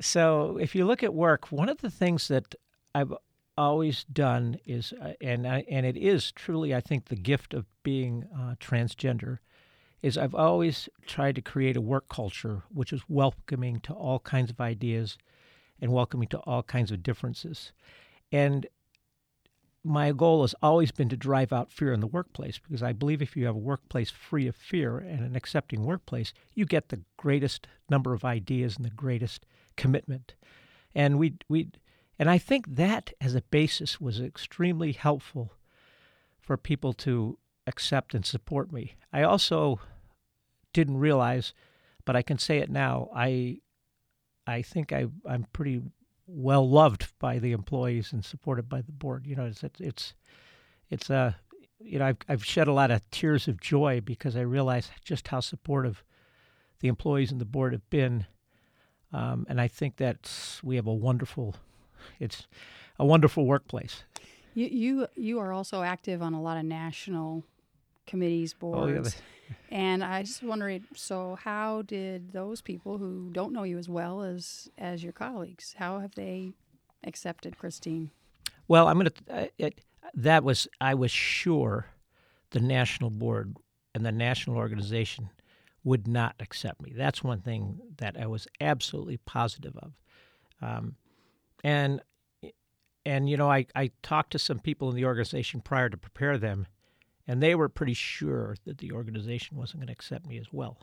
so 0.00 0.56
if 0.60 0.74
you 0.74 0.84
look 0.84 1.02
at 1.02 1.12
work, 1.12 1.50
one 1.50 1.68
of 1.68 1.78
the 1.78 1.90
things 1.90 2.28
that 2.28 2.54
I've 2.94 3.12
always 3.58 4.04
done 4.04 4.56
is, 4.64 4.92
uh, 4.94 5.12
and 5.20 5.46
I, 5.46 5.64
and 5.68 5.84
it 5.84 5.96
is 5.96 6.32
truly, 6.32 6.74
I 6.74 6.80
think, 6.80 7.06
the 7.06 7.16
gift 7.16 7.54
of 7.54 7.66
being 7.82 8.24
uh, 8.34 8.54
transgender, 8.60 9.38
is 10.02 10.18
I've 10.18 10.34
always 10.34 10.88
tried 11.06 11.36
to 11.36 11.42
create 11.42 11.76
a 11.76 11.80
work 11.80 12.08
culture 12.08 12.62
which 12.68 12.92
is 12.92 13.02
welcoming 13.08 13.80
to 13.80 13.92
all 13.92 14.18
kinds 14.20 14.50
of 14.50 14.60
ideas, 14.60 15.16
and 15.80 15.92
welcoming 15.92 16.28
to 16.28 16.38
all 16.38 16.62
kinds 16.62 16.90
of 16.90 17.02
differences, 17.02 17.72
and 18.30 18.66
my 19.84 20.12
goal 20.12 20.42
has 20.42 20.54
always 20.62 20.92
been 20.92 21.08
to 21.08 21.16
drive 21.16 21.52
out 21.52 21.72
fear 21.72 21.92
in 21.92 22.00
the 22.00 22.06
workplace 22.06 22.58
because 22.58 22.82
I 22.82 22.92
believe 22.92 23.20
if 23.20 23.36
you 23.36 23.46
have 23.46 23.56
a 23.56 23.58
workplace 23.58 24.10
free 24.10 24.46
of 24.46 24.54
fear 24.54 24.98
and 24.98 25.20
an 25.20 25.34
accepting 25.34 25.84
workplace, 25.84 26.32
you 26.54 26.64
get 26.64 26.88
the 26.88 27.00
greatest 27.16 27.66
number 27.90 28.12
of 28.12 28.24
ideas 28.24 28.76
and 28.76 28.84
the 28.84 28.90
greatest 28.90 29.44
commitment. 29.76 30.34
And 30.94 31.18
we 31.18 31.34
we 31.48 31.70
and 32.18 32.30
I 32.30 32.38
think 32.38 32.76
that 32.76 33.12
as 33.20 33.34
a 33.34 33.42
basis 33.42 34.00
was 34.00 34.20
extremely 34.20 34.92
helpful 34.92 35.54
for 36.40 36.56
people 36.56 36.92
to 36.92 37.38
accept 37.66 38.14
and 38.14 38.24
support 38.24 38.72
me. 38.72 38.94
I 39.12 39.22
also 39.22 39.80
didn't 40.72 40.98
realize, 40.98 41.52
but 42.04 42.16
I 42.16 42.22
can 42.22 42.38
say 42.38 42.58
it 42.58 42.70
now. 42.70 43.08
I 43.14 43.60
I 44.46 44.62
think 44.62 44.92
I 44.92 45.06
I'm 45.28 45.44
pretty 45.52 45.82
well 46.26 46.68
loved 46.68 47.08
by 47.18 47.38
the 47.38 47.52
employees 47.52 48.12
and 48.12 48.24
supported 48.24 48.68
by 48.68 48.80
the 48.82 48.92
board. 48.92 49.26
You 49.26 49.36
know, 49.36 49.44
it's 49.46 49.62
it's 49.80 50.14
it's, 50.90 51.10
a 51.10 51.14
uh, 51.14 51.32
you 51.80 51.98
know 51.98 52.06
I've 52.06 52.18
I've 52.28 52.44
shed 52.44 52.68
a 52.68 52.72
lot 52.72 52.90
of 52.90 53.08
tears 53.10 53.48
of 53.48 53.60
joy 53.60 54.00
because 54.00 54.36
I 54.36 54.40
realize 54.42 54.90
just 55.04 55.28
how 55.28 55.40
supportive 55.40 56.04
the 56.80 56.88
employees 56.88 57.30
and 57.32 57.40
the 57.40 57.44
board 57.46 57.72
have 57.72 57.88
been, 57.90 58.26
um, 59.12 59.46
and 59.48 59.60
I 59.60 59.68
think 59.68 59.96
that 59.96 60.30
we 60.64 60.76
have 60.76 60.86
a 60.88 60.92
wonderful, 60.94 61.54
it's 62.18 62.46
a 62.98 63.04
wonderful 63.06 63.46
workplace. 63.46 64.02
You 64.54 64.66
you 64.66 65.06
you 65.16 65.38
are 65.38 65.52
also 65.52 65.82
active 65.82 66.20
on 66.22 66.34
a 66.34 66.42
lot 66.42 66.56
of 66.58 66.64
national 66.64 67.44
committees, 68.06 68.54
Oh, 68.54 68.58
boards. 68.60 68.92
yeah, 68.92 69.00
the- 69.02 69.14
And 69.70 70.04
I 70.04 70.22
just 70.22 70.42
wondering, 70.42 70.84
so 70.94 71.36
how 71.42 71.82
did 71.82 72.32
those 72.32 72.60
people 72.60 72.98
who 72.98 73.30
don't 73.32 73.52
know 73.52 73.62
you 73.62 73.78
as 73.78 73.88
well 73.88 74.22
as 74.22 74.68
as 74.78 75.02
your 75.02 75.12
colleagues, 75.12 75.74
how 75.78 76.00
have 76.00 76.14
they 76.14 76.52
accepted 77.04 77.58
Christine? 77.58 78.10
Well, 78.68 78.88
I'm 78.88 78.98
going 78.98 79.10
to. 79.10 79.50
It, 79.58 79.80
that 80.14 80.44
was 80.44 80.68
I 80.80 80.94
was 80.94 81.10
sure 81.10 81.86
the 82.50 82.60
national 82.60 83.10
board 83.10 83.56
and 83.94 84.04
the 84.04 84.12
national 84.12 84.56
organization 84.56 85.30
would 85.84 86.06
not 86.06 86.34
accept 86.40 86.80
me. 86.80 86.92
That's 86.94 87.24
one 87.24 87.40
thing 87.40 87.80
that 87.98 88.16
I 88.18 88.26
was 88.26 88.46
absolutely 88.60 89.16
positive 89.18 89.76
of. 89.76 89.92
Um, 90.60 90.96
and 91.64 92.00
and 93.04 93.28
you 93.28 93.36
know, 93.36 93.50
I 93.50 93.66
I 93.74 93.90
talked 94.02 94.32
to 94.32 94.38
some 94.38 94.58
people 94.58 94.88
in 94.90 94.96
the 94.96 95.04
organization 95.04 95.60
prior 95.60 95.88
to 95.88 95.96
prepare 95.96 96.38
them, 96.38 96.66
and 97.26 97.42
they 97.42 97.54
were 97.54 97.68
pretty 97.68 97.94
sure 97.94 98.56
that 98.64 98.78
the 98.78 98.92
organization 98.92 99.56
wasn't 99.56 99.80
going 99.80 99.86
to 99.88 99.92
accept 99.92 100.26
me 100.26 100.38
as 100.38 100.52
well. 100.52 100.78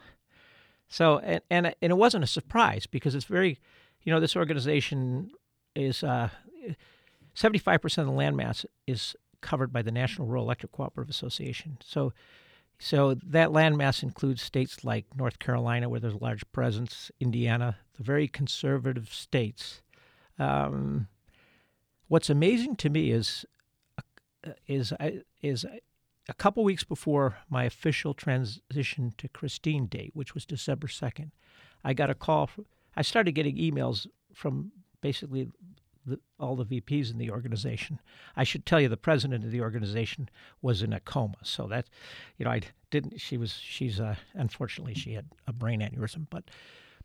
So 0.87 1.19
and 1.19 1.41
and 1.49 1.67
and 1.81 1.91
it 1.91 1.97
wasn't 1.97 2.23
a 2.23 2.27
surprise 2.27 2.87
because 2.87 3.15
it's 3.15 3.25
very, 3.25 3.59
you 4.03 4.13
know, 4.13 4.19
this 4.19 4.35
organization 4.35 5.31
is. 5.75 6.03
Uh, 6.03 6.29
75% 7.35 7.83
of 7.99 8.05
the 8.05 8.11
landmass 8.11 8.65
is 8.85 9.15
covered 9.41 9.71
by 9.71 9.81
the 9.81 9.91
National 9.91 10.27
Rural 10.27 10.43
Electric 10.43 10.71
Cooperative 10.71 11.09
Association. 11.09 11.77
So, 11.83 12.13
so 12.77 13.15
that 13.25 13.49
landmass 13.49 14.03
includes 14.03 14.41
states 14.41 14.83
like 14.83 15.05
North 15.15 15.39
Carolina, 15.39 15.89
where 15.89 15.99
there's 15.99 16.13
a 16.13 16.23
large 16.23 16.49
presence, 16.51 17.11
Indiana, 17.19 17.77
the 17.97 18.03
very 18.03 18.27
conservative 18.27 19.13
states. 19.13 19.81
Um, 20.37 21.07
what's 22.07 22.29
amazing 22.29 22.75
to 22.77 22.89
me 22.89 23.11
is 23.11 23.45
is 24.67 24.93
I- 24.99 25.21
is 25.41 25.65
a 26.29 26.33
couple 26.35 26.63
weeks 26.63 26.83
before 26.83 27.37
my 27.49 27.63
official 27.63 28.13
transition 28.13 29.13
to 29.17 29.27
Christine 29.27 29.87
date, 29.87 30.11
which 30.13 30.33
was 30.33 30.45
December 30.45 30.87
second, 30.87 31.31
I 31.83 31.93
got 31.93 32.09
a 32.09 32.15
call. 32.15 32.47
From, 32.47 32.65
I 32.95 33.01
started 33.01 33.31
getting 33.33 33.57
emails 33.57 34.05
from 34.33 34.71
basically 35.01 35.49
the, 36.05 36.19
all 36.39 36.55
the 36.55 36.65
VPs 36.65 37.11
in 37.11 37.17
the 37.17 37.31
organization. 37.31 37.99
I 38.35 38.43
should 38.43 38.65
tell 38.65 38.79
you, 38.79 38.89
the 38.89 38.97
president 38.97 39.43
of 39.43 39.51
the 39.51 39.61
organization 39.61 40.29
was 40.61 40.83
in 40.83 40.93
a 40.93 40.99
coma, 40.99 41.37
so 41.43 41.67
that, 41.67 41.89
you 42.37 42.45
know, 42.45 42.51
I 42.51 42.61
didn't. 42.91 43.19
She 43.19 43.37
was. 43.37 43.53
She's. 43.53 43.99
Uh, 43.99 44.15
unfortunately, 44.33 44.93
she 44.93 45.13
had 45.13 45.25
a 45.47 45.53
brain 45.53 45.81
aneurysm, 45.81 46.27
but. 46.29 46.45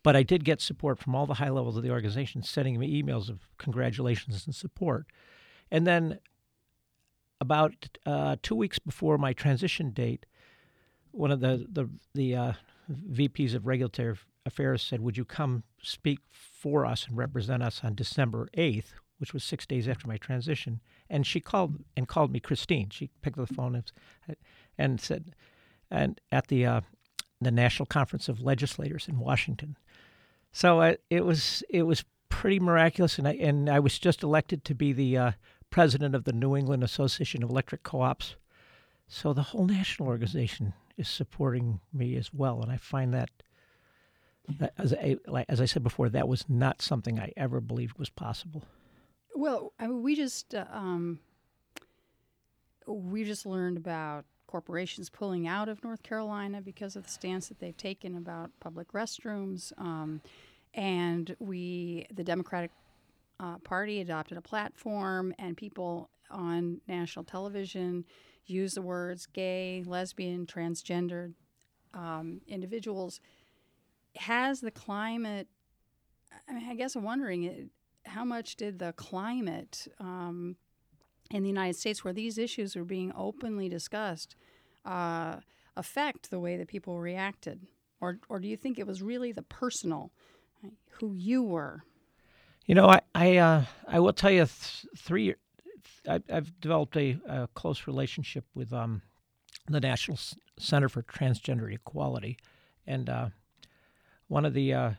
But 0.03 0.17
I 0.17 0.23
did 0.23 0.45
get 0.45 0.61
support 0.61 0.99
from 0.99 1.15
all 1.15 1.25
the 1.25 1.33
high 1.33 1.49
levels 1.49 1.79
of 1.79 1.83
the 1.83 1.91
organization, 1.91 2.43
sending 2.43 2.79
me 2.79 3.03
emails 3.03 3.31
of 3.31 3.49
congratulations 3.57 4.45
and 4.45 4.55
support. 4.55 5.07
And 5.71 5.87
then, 5.87 6.19
about 7.45 7.99
uh, 8.07 8.37
two 8.43 8.55
weeks 8.55 8.79
before 8.79 9.19
my 9.19 9.35
transition 9.35 9.91
date, 9.91 10.25
one 11.11 11.31
of 11.31 11.41
the 11.41 11.67
the 11.71 11.91
the 12.15 12.35
uh, 12.35 12.53
VPs 12.91 13.55
of 13.55 13.67
regulatory 13.67 14.17
affairs 14.47 14.83
said, 14.83 15.01
"Would 15.01 15.19
you 15.19 15.27
come 15.27 15.63
speak 15.83 16.21
for 16.31 16.87
us 16.87 17.07
and 17.07 17.19
represent 17.19 17.63
us 17.63 17.83
on 17.85 17.95
December 17.95 18.49
eighth, 18.55 18.95
which 19.19 19.35
was 19.35 19.45
six 19.45 19.67
days 19.67 19.87
after 19.89 20.09
my 20.09 20.17
transition?" 20.17 20.81
And 21.11 21.27
she 21.27 21.41
called 21.41 21.85
and 21.97 22.09
called 22.09 22.33
me 22.33 22.41
Christine. 22.41 22.89
She 22.91 23.11
picked 23.21 23.39
up 23.39 23.49
the 23.49 23.55
phone 23.55 23.75
and, 23.75 24.37
and 24.79 25.01
said, 25.01 25.35
and 25.91 26.21
at 26.33 26.49
the 26.49 26.65
uh, 26.65 26.81
the 27.43 27.51
National 27.51 27.87
Conference 27.87 28.29
of 28.29 28.41
Legislators 28.41 29.07
in 29.07 29.19
Washington. 29.19 29.77
So 30.51 30.81
uh, 30.81 30.95
it 31.11 31.27
was 31.27 31.63
it 31.69 31.83
was 31.83 32.05
pretty 32.31 32.59
miraculous, 32.59 33.19
and 33.19 33.29
I 33.29 33.35
and 33.35 33.69
I 33.69 33.81
was 33.81 33.99
just 33.99 34.23
elected 34.23 34.65
to 34.65 34.75
be 34.75 34.93
the 34.93 35.19
uh, 35.19 35.33
president 35.75 36.15
of 36.15 36.23
the 36.23 36.33
New 36.33 36.55
England 36.55 36.85
Association 36.85 37.43
of 37.43 37.51
Electric 37.51 37.83
Co-ops. 37.83 38.37
So 39.09 39.33
the 39.33 39.43
whole 39.43 39.67
national 39.67 40.09
organization 40.09 40.73
is 40.97 41.09
supporting 41.09 41.81
me 41.93 42.15
as 42.15 42.33
well, 42.33 42.63
and 42.63 42.71
I 42.71 42.77
find 42.77 43.13
that, 43.13 43.29
as 44.79 44.95
I 44.95 45.17
as 45.49 45.61
I 45.61 45.65
said 45.65 45.83
before, 45.83 46.09
that 46.11 46.29
was 46.29 46.45
not 46.49 46.81
something 46.81 47.19
I 47.19 47.33
ever 47.37 47.61
believed 47.61 47.99
was 47.99 48.09
possible. 48.09 48.63
Well, 49.35 49.73
I 49.81 49.89
mean, 49.89 50.05
we 50.05 50.15
just 50.15 50.55
um, 50.55 51.19
we 52.87 53.25
just 53.25 53.45
learned 53.45 53.77
about 53.77 54.27
corporations 54.47 55.11
pulling 55.11 55.49
out 55.49 55.69
of 55.69 55.83
North 55.83 56.05
Carolina 56.05 56.61
because 56.61 56.95
of 56.95 57.03
the 57.03 57.11
stance 57.11 57.49
that 57.49 57.59
they've 57.59 57.77
taken 57.77 58.15
about 58.17 58.53
public 58.61 58.93
restrooms, 58.93 59.73
um, 59.77 60.21
and 60.73 61.35
we 61.41 62.07
the 62.15 62.23
Democratic 62.23 62.71
uh, 63.41 63.59
Party 63.59 64.01
adopted 64.01 64.39
a 64.39 64.43
platform, 64.43 65.35
and 65.39 65.57
people 65.57 66.11
on 66.31 66.81
national 66.87 67.25
television 67.25 68.05
use 68.47 68.75
the 68.75 68.83
words 68.83 69.27
gay, 69.27 69.83
lesbian, 69.87 70.47
transgender 70.47 71.33
um, 71.95 72.41
individuals. 72.47 73.21
Has 74.17 74.61
the 74.61 74.71
climate? 74.71 75.49
I 76.49 76.53
mean, 76.53 76.69
I 76.69 76.75
guess 76.75 76.95
I'm 76.95 77.05
wondering 77.05 77.71
how 78.07 78.25
much 78.25 78.57
did 78.57 78.79
the 78.79 78.93
climate 78.93 79.89
um, 79.99 80.57
in 81.31 81.43
the 81.43 81.49
United 81.49 81.77
States, 81.77 82.05
where 82.05 82.13
these 82.13 82.39
issues 82.39 82.77
were 82.77 82.85
being 82.85 83.13
openly 83.17 83.69
discussed, 83.69 84.37
uh, 84.85 85.37
affect 85.77 86.31
the 86.31 86.39
way 86.39 86.57
that 86.57 86.69
people 86.69 87.01
reacted, 87.01 87.67
or 88.01 88.19
or 88.29 88.39
do 88.39 88.47
you 88.49 88.57
think 88.57 88.79
it 88.79 88.87
was 88.87 89.03
really 89.03 89.33
the 89.33 89.43
personal, 89.43 90.13
who 91.01 91.15
you 91.15 91.43
were? 91.43 91.83
You 92.67 92.75
know, 92.75 92.89
I 92.89 93.01
I, 93.15 93.37
uh, 93.37 93.65
I 93.87 94.01
will 94.01 94.13
tell 94.13 94.31
you 94.31 94.47
th- 94.47 94.87
three. 94.97 95.35
I, 96.09 96.21
I've 96.33 96.59
developed 96.61 96.97
a, 96.97 97.19
a 97.27 97.49
close 97.55 97.87
relationship 97.87 98.45
with 98.55 98.73
um, 98.73 99.03
the 99.69 99.81
National 99.81 100.17
S- 100.17 100.35
Center 100.59 100.89
for 100.89 101.03
Transgender 101.03 101.73
Equality, 101.73 102.39
and 102.87 103.09
uh, 103.11 103.29
one 104.29 104.45
of 104.47 104.55
the 104.55 104.73
uh, 104.73 104.91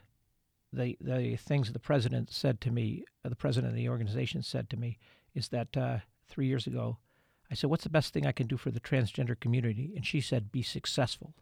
the 0.72 0.96
the 1.00 1.36
things 1.36 1.72
the 1.72 1.78
president 1.78 2.32
said 2.32 2.60
to 2.60 2.70
me, 2.70 3.04
uh, 3.24 3.28
the 3.28 3.36
president 3.36 3.72
of 3.72 3.76
the 3.76 3.88
organization 3.88 4.42
said 4.42 4.70
to 4.70 4.76
me, 4.76 4.98
is 5.34 5.48
that 5.48 5.76
uh, 5.76 5.98
three 6.28 6.46
years 6.46 6.66
ago, 6.66 6.98
I 7.50 7.54
said, 7.54 7.70
"What's 7.70 7.84
the 7.84 7.90
best 7.90 8.12
thing 8.12 8.26
I 8.26 8.32
can 8.32 8.46
do 8.46 8.56
for 8.56 8.70
the 8.70 8.80
transgender 8.80 9.38
community?" 9.38 9.92
And 9.96 10.06
she 10.06 10.20
said, 10.20 10.52
"Be 10.52 10.62
successful." 10.62 11.34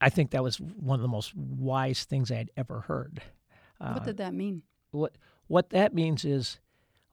I 0.00 0.10
think 0.10 0.32
that 0.32 0.42
was 0.42 0.60
one 0.60 0.98
of 0.98 1.02
the 1.02 1.08
most 1.08 1.34
wise 1.34 2.04
things 2.04 2.30
I 2.30 2.36
had 2.36 2.50
ever 2.56 2.80
heard. 2.80 3.22
What 3.78 4.02
Uh, 4.02 4.04
did 4.04 4.16
that 4.18 4.34
mean? 4.34 4.62
what 4.90 5.16
what 5.46 5.70
that 5.70 5.94
means 5.94 6.24
is 6.24 6.60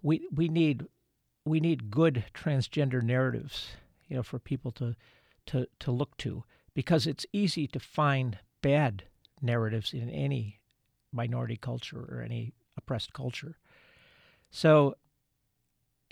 we 0.02 0.28
we 0.32 0.48
need 0.48 0.86
we 1.46 1.60
need 1.60 1.90
good 1.92 2.26
transgender 2.34 3.02
narratives, 3.02 3.72
you 4.08 4.16
know, 4.16 4.24
for 4.24 4.40
people 4.40 4.72
to 4.72 4.96
to 5.48 5.68
to 5.80 5.92
look 5.92 6.16
to 6.18 6.44
because 6.74 7.08
it's 7.08 7.26
easy 7.34 7.68
to 7.68 7.80
find 7.80 8.38
bad 8.62 9.04
narratives 9.42 9.94
in 9.94 10.10
any 10.10 10.60
minority 11.12 11.58
culture 11.58 12.00
or 12.10 12.22
any 12.22 12.54
oppressed 12.78 13.12
culture. 13.14 13.58
So 14.50 14.96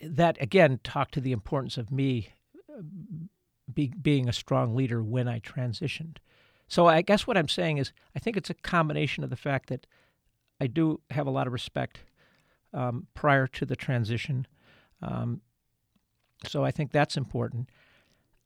that 0.02 0.42
again 0.42 0.80
talked 0.84 1.14
to 1.14 1.22
the 1.22 1.32
importance 1.32 1.78
of 1.78 1.92
me 1.92 2.30
uh, 2.70 2.82
be, 3.74 3.94
being 4.02 4.28
a 4.28 4.34
strong 4.34 4.76
leader 4.76 5.04
when 5.04 5.28
I 5.28 5.40
transitioned. 5.40 6.18
So 6.68 6.88
I 6.88 7.02
guess 7.02 7.28
what 7.28 7.38
I'm 7.38 7.48
saying 7.50 7.78
is 7.78 7.92
I 8.16 8.20
think 8.20 8.38
it's 8.38 8.50
a 8.50 8.54
combination 8.56 9.24
of 9.24 9.30
the 9.30 9.36
fact 9.36 9.70
that 9.70 9.86
I 10.62 10.68
do 10.68 11.02
have 11.10 11.28
a 11.28 11.32
lot 11.32 11.48
of 11.48 11.54
respect 11.54 12.00
um, 12.74 13.08
prior 13.14 13.48
to 13.48 13.66
the 13.66 13.76
transition. 13.76 14.48
Um, 15.02 15.42
so 16.48 16.64
I 16.64 16.72
think 16.72 16.92
that's 16.92 17.18
important. 17.18 17.70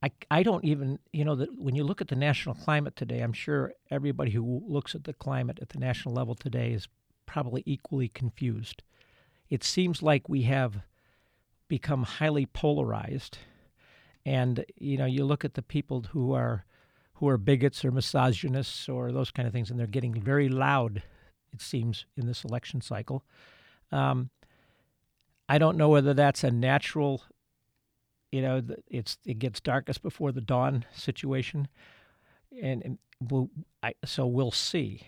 I, 0.01 0.11
I 0.29 0.43
don't 0.43 0.65
even, 0.65 0.99
you 1.13 1.23
know, 1.23 1.35
that 1.35 1.57
when 1.57 1.75
you 1.75 1.83
look 1.83 2.01
at 2.01 2.09
the 2.09 2.15
national 2.15 2.55
climate 2.55 2.95
today, 2.95 3.21
I'm 3.21 3.33
sure 3.33 3.73
everybody 3.89 4.31
who 4.31 4.63
looks 4.67 4.95
at 4.95 5.05
the 5.05 5.13
climate 5.13 5.59
at 5.61 5.69
the 5.69 5.79
national 5.79 6.13
level 6.13 6.35
today 6.35 6.73
is 6.73 6.87
probably 7.25 7.63
equally 7.65 8.09
confused. 8.09 8.83
It 9.49 9.63
seems 9.63 10.01
like 10.01 10.27
we 10.27 10.43
have 10.43 10.81
become 11.69 12.03
highly 12.03 12.45
polarized. 12.45 13.37
And, 14.25 14.65
you 14.75 14.97
know, 14.97 15.05
you 15.05 15.23
look 15.25 15.45
at 15.45 15.53
the 15.53 15.61
people 15.61 16.05
who 16.11 16.33
are 16.33 16.65
who 17.17 17.29
are 17.29 17.37
bigots 17.37 17.85
or 17.85 17.91
misogynists 17.91 18.89
or 18.89 19.11
those 19.11 19.31
kind 19.31 19.47
of 19.47 19.53
things, 19.53 19.69
and 19.69 19.79
they're 19.79 19.87
getting 19.87 20.19
very 20.19 20.49
loud 20.49 21.03
it 21.53 21.61
seems, 21.61 22.05
in 22.17 22.25
this 22.25 22.43
election 22.43 22.81
cycle. 22.81 23.23
Um, 23.91 24.29
I 25.47 25.57
don't 25.57 25.77
know 25.77 25.89
whether 25.89 26.13
that's 26.13 26.43
a 26.43 26.51
natural, 26.51 27.21
you 28.31 28.41
know, 28.41 28.61
it's 28.87 29.17
it 29.25 29.39
gets 29.39 29.59
darkest 29.59 30.01
before 30.01 30.31
the 30.31 30.41
dawn 30.41 30.85
situation, 30.95 31.67
and, 32.61 32.81
and 32.83 32.97
we'll, 33.21 33.49
I, 33.81 33.93
so 34.05 34.25
we'll 34.25 34.51
see. 34.51 35.01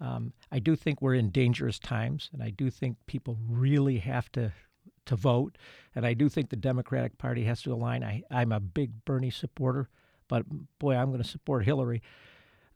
Um, 0.00 0.32
I 0.50 0.58
do 0.58 0.74
think 0.74 1.00
we're 1.00 1.14
in 1.14 1.30
dangerous 1.30 1.78
times, 1.78 2.30
and 2.32 2.42
I 2.42 2.50
do 2.50 2.70
think 2.70 2.96
people 3.06 3.38
really 3.48 3.98
have 3.98 4.30
to 4.32 4.52
to 5.06 5.16
vote, 5.16 5.58
and 5.94 6.06
I 6.06 6.14
do 6.14 6.28
think 6.28 6.48
the 6.48 6.56
Democratic 6.56 7.18
Party 7.18 7.44
has 7.44 7.62
to 7.62 7.72
align. 7.72 8.02
I, 8.02 8.22
I'm 8.30 8.52
a 8.52 8.60
big 8.60 9.04
Bernie 9.04 9.30
supporter, 9.30 9.90
but 10.28 10.44
boy, 10.78 10.96
I'm 10.96 11.10
going 11.10 11.22
to 11.22 11.28
support 11.28 11.64
Hillary 11.64 12.02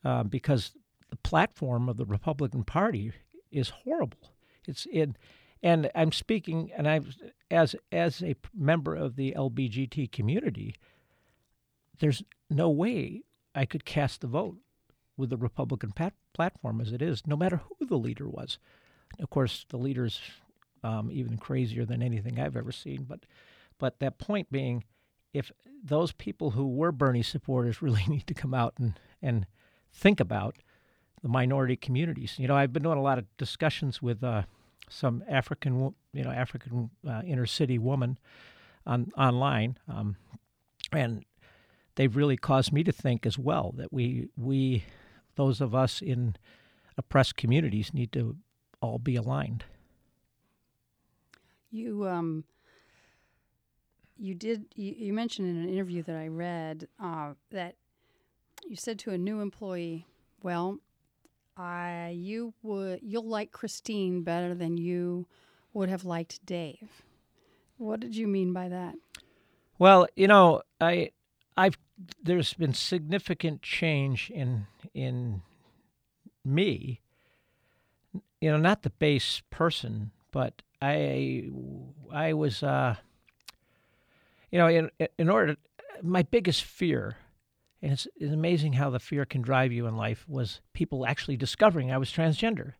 uh, 0.04 0.24
because 0.24 0.72
the 1.10 1.16
platform 1.16 1.88
of 1.88 1.96
the 1.96 2.04
Republican 2.04 2.64
Party 2.64 3.12
is 3.50 3.70
horrible. 3.70 4.32
It's 4.66 4.86
in, 4.86 5.16
and 5.62 5.90
I'm 5.94 6.12
speaking, 6.12 6.70
and 6.76 6.88
I, 6.88 7.00
as 7.50 7.74
as 7.90 8.22
a 8.22 8.36
member 8.54 8.94
of 8.94 9.16
the 9.16 9.32
LBGT 9.36 10.12
community, 10.12 10.74
there's 11.98 12.22
no 12.50 12.68
way 12.68 13.22
I 13.54 13.64
could 13.64 13.84
cast 13.84 14.20
the 14.20 14.26
vote 14.26 14.58
with 15.16 15.30
the 15.30 15.36
Republican 15.36 15.92
pat- 15.92 16.14
platform 16.32 16.80
as 16.80 16.92
it 16.92 17.02
is, 17.02 17.26
no 17.26 17.36
matter 17.36 17.60
who 17.68 17.86
the 17.86 17.98
leader 17.98 18.28
was. 18.28 18.58
Of 19.18 19.30
course, 19.30 19.66
the 19.68 19.78
leader's 19.78 20.20
um, 20.84 21.10
even 21.10 21.38
crazier 21.38 21.84
than 21.84 22.02
anything 22.02 22.38
I've 22.38 22.56
ever 22.56 22.70
seen. 22.70 23.04
But, 23.04 23.20
but 23.78 23.98
that 23.98 24.18
point 24.18 24.52
being, 24.52 24.84
if 25.32 25.50
those 25.82 26.12
people 26.12 26.52
who 26.52 26.68
were 26.68 26.92
Bernie 26.92 27.22
supporters 27.22 27.82
really 27.82 28.04
need 28.06 28.26
to 28.26 28.34
come 28.34 28.54
out 28.54 28.74
and 28.78 28.98
and 29.20 29.46
think 29.92 30.20
about 30.20 30.56
the 31.22 31.28
minority 31.28 31.76
communities. 31.76 32.38
You 32.38 32.48
know, 32.48 32.56
I've 32.56 32.72
been 32.72 32.82
doing 32.82 32.98
a 32.98 33.02
lot 33.02 33.18
of 33.18 33.24
discussions 33.36 34.00
with 34.02 34.22
uh, 34.22 34.42
some 34.88 35.24
African, 35.28 35.94
you 36.12 36.24
know, 36.24 36.30
African 36.30 36.90
uh, 37.06 37.22
inner 37.24 37.46
city 37.46 37.78
woman 37.78 38.18
on 38.86 39.10
online, 39.16 39.78
um, 39.88 40.16
and 40.92 41.24
they've 41.96 42.16
really 42.16 42.36
caused 42.36 42.72
me 42.72 42.82
to 42.84 42.92
think 42.92 43.26
as 43.26 43.38
well 43.38 43.72
that 43.76 43.92
we 43.92 44.28
we 44.36 44.84
those 45.36 45.60
of 45.60 45.74
us 45.74 46.00
in 46.00 46.36
oppressed 46.96 47.36
communities 47.36 47.92
need 47.92 48.12
to 48.12 48.36
all 48.80 48.98
be 48.98 49.16
aligned. 49.16 49.64
You 51.70 52.08
um 52.08 52.44
you 54.16 54.34
did 54.34 54.66
you, 54.74 54.94
you 54.96 55.12
mentioned 55.12 55.48
in 55.48 55.62
an 55.62 55.68
interview 55.68 56.02
that 56.02 56.16
I 56.16 56.28
read 56.28 56.88
uh, 57.00 57.34
that 57.50 57.76
you 58.66 58.76
said 58.76 58.98
to 59.00 59.10
a 59.10 59.18
new 59.18 59.40
employee, 59.40 60.06
"Well, 60.42 60.78
I 61.58 62.14
you 62.16 62.54
would 62.62 63.00
you'll 63.02 63.28
like 63.28 63.50
Christine 63.52 64.22
better 64.22 64.54
than 64.54 64.76
you 64.76 65.26
would 65.72 65.88
have 65.88 66.04
liked 66.04 66.44
Dave." 66.46 67.02
What 67.76 68.00
did 68.00 68.16
you 68.16 68.26
mean 68.26 68.52
by 68.52 68.68
that? 68.68 68.94
Well, 69.78 70.08
you 70.16 70.26
know, 70.26 70.62
I 70.80 71.10
I've 71.56 71.78
there's 72.22 72.54
been 72.54 72.74
significant 72.74 73.62
change 73.62 74.30
in 74.30 74.66
in 74.94 75.42
me. 76.44 77.00
You 78.40 78.52
know, 78.52 78.56
not 78.56 78.82
the 78.82 78.90
base 78.90 79.42
person, 79.50 80.12
but 80.30 80.62
I 80.80 81.50
I 82.12 82.32
was 82.32 82.62
uh 82.62 82.96
you 84.50 84.58
know, 84.58 84.68
in 84.68 84.90
in 85.18 85.28
order 85.28 85.54
to, 85.54 85.60
my 86.02 86.22
biggest 86.22 86.62
fear 86.64 87.16
and 87.82 87.92
it's, 87.92 88.06
it's 88.16 88.32
amazing 88.32 88.74
how 88.74 88.90
the 88.90 88.98
fear 88.98 89.24
can 89.24 89.42
drive 89.42 89.72
you 89.72 89.86
in 89.86 89.96
life 89.96 90.24
was 90.28 90.60
people 90.72 91.06
actually 91.06 91.36
discovering 91.36 91.90
I 91.90 91.98
was 91.98 92.10
transgender. 92.10 92.72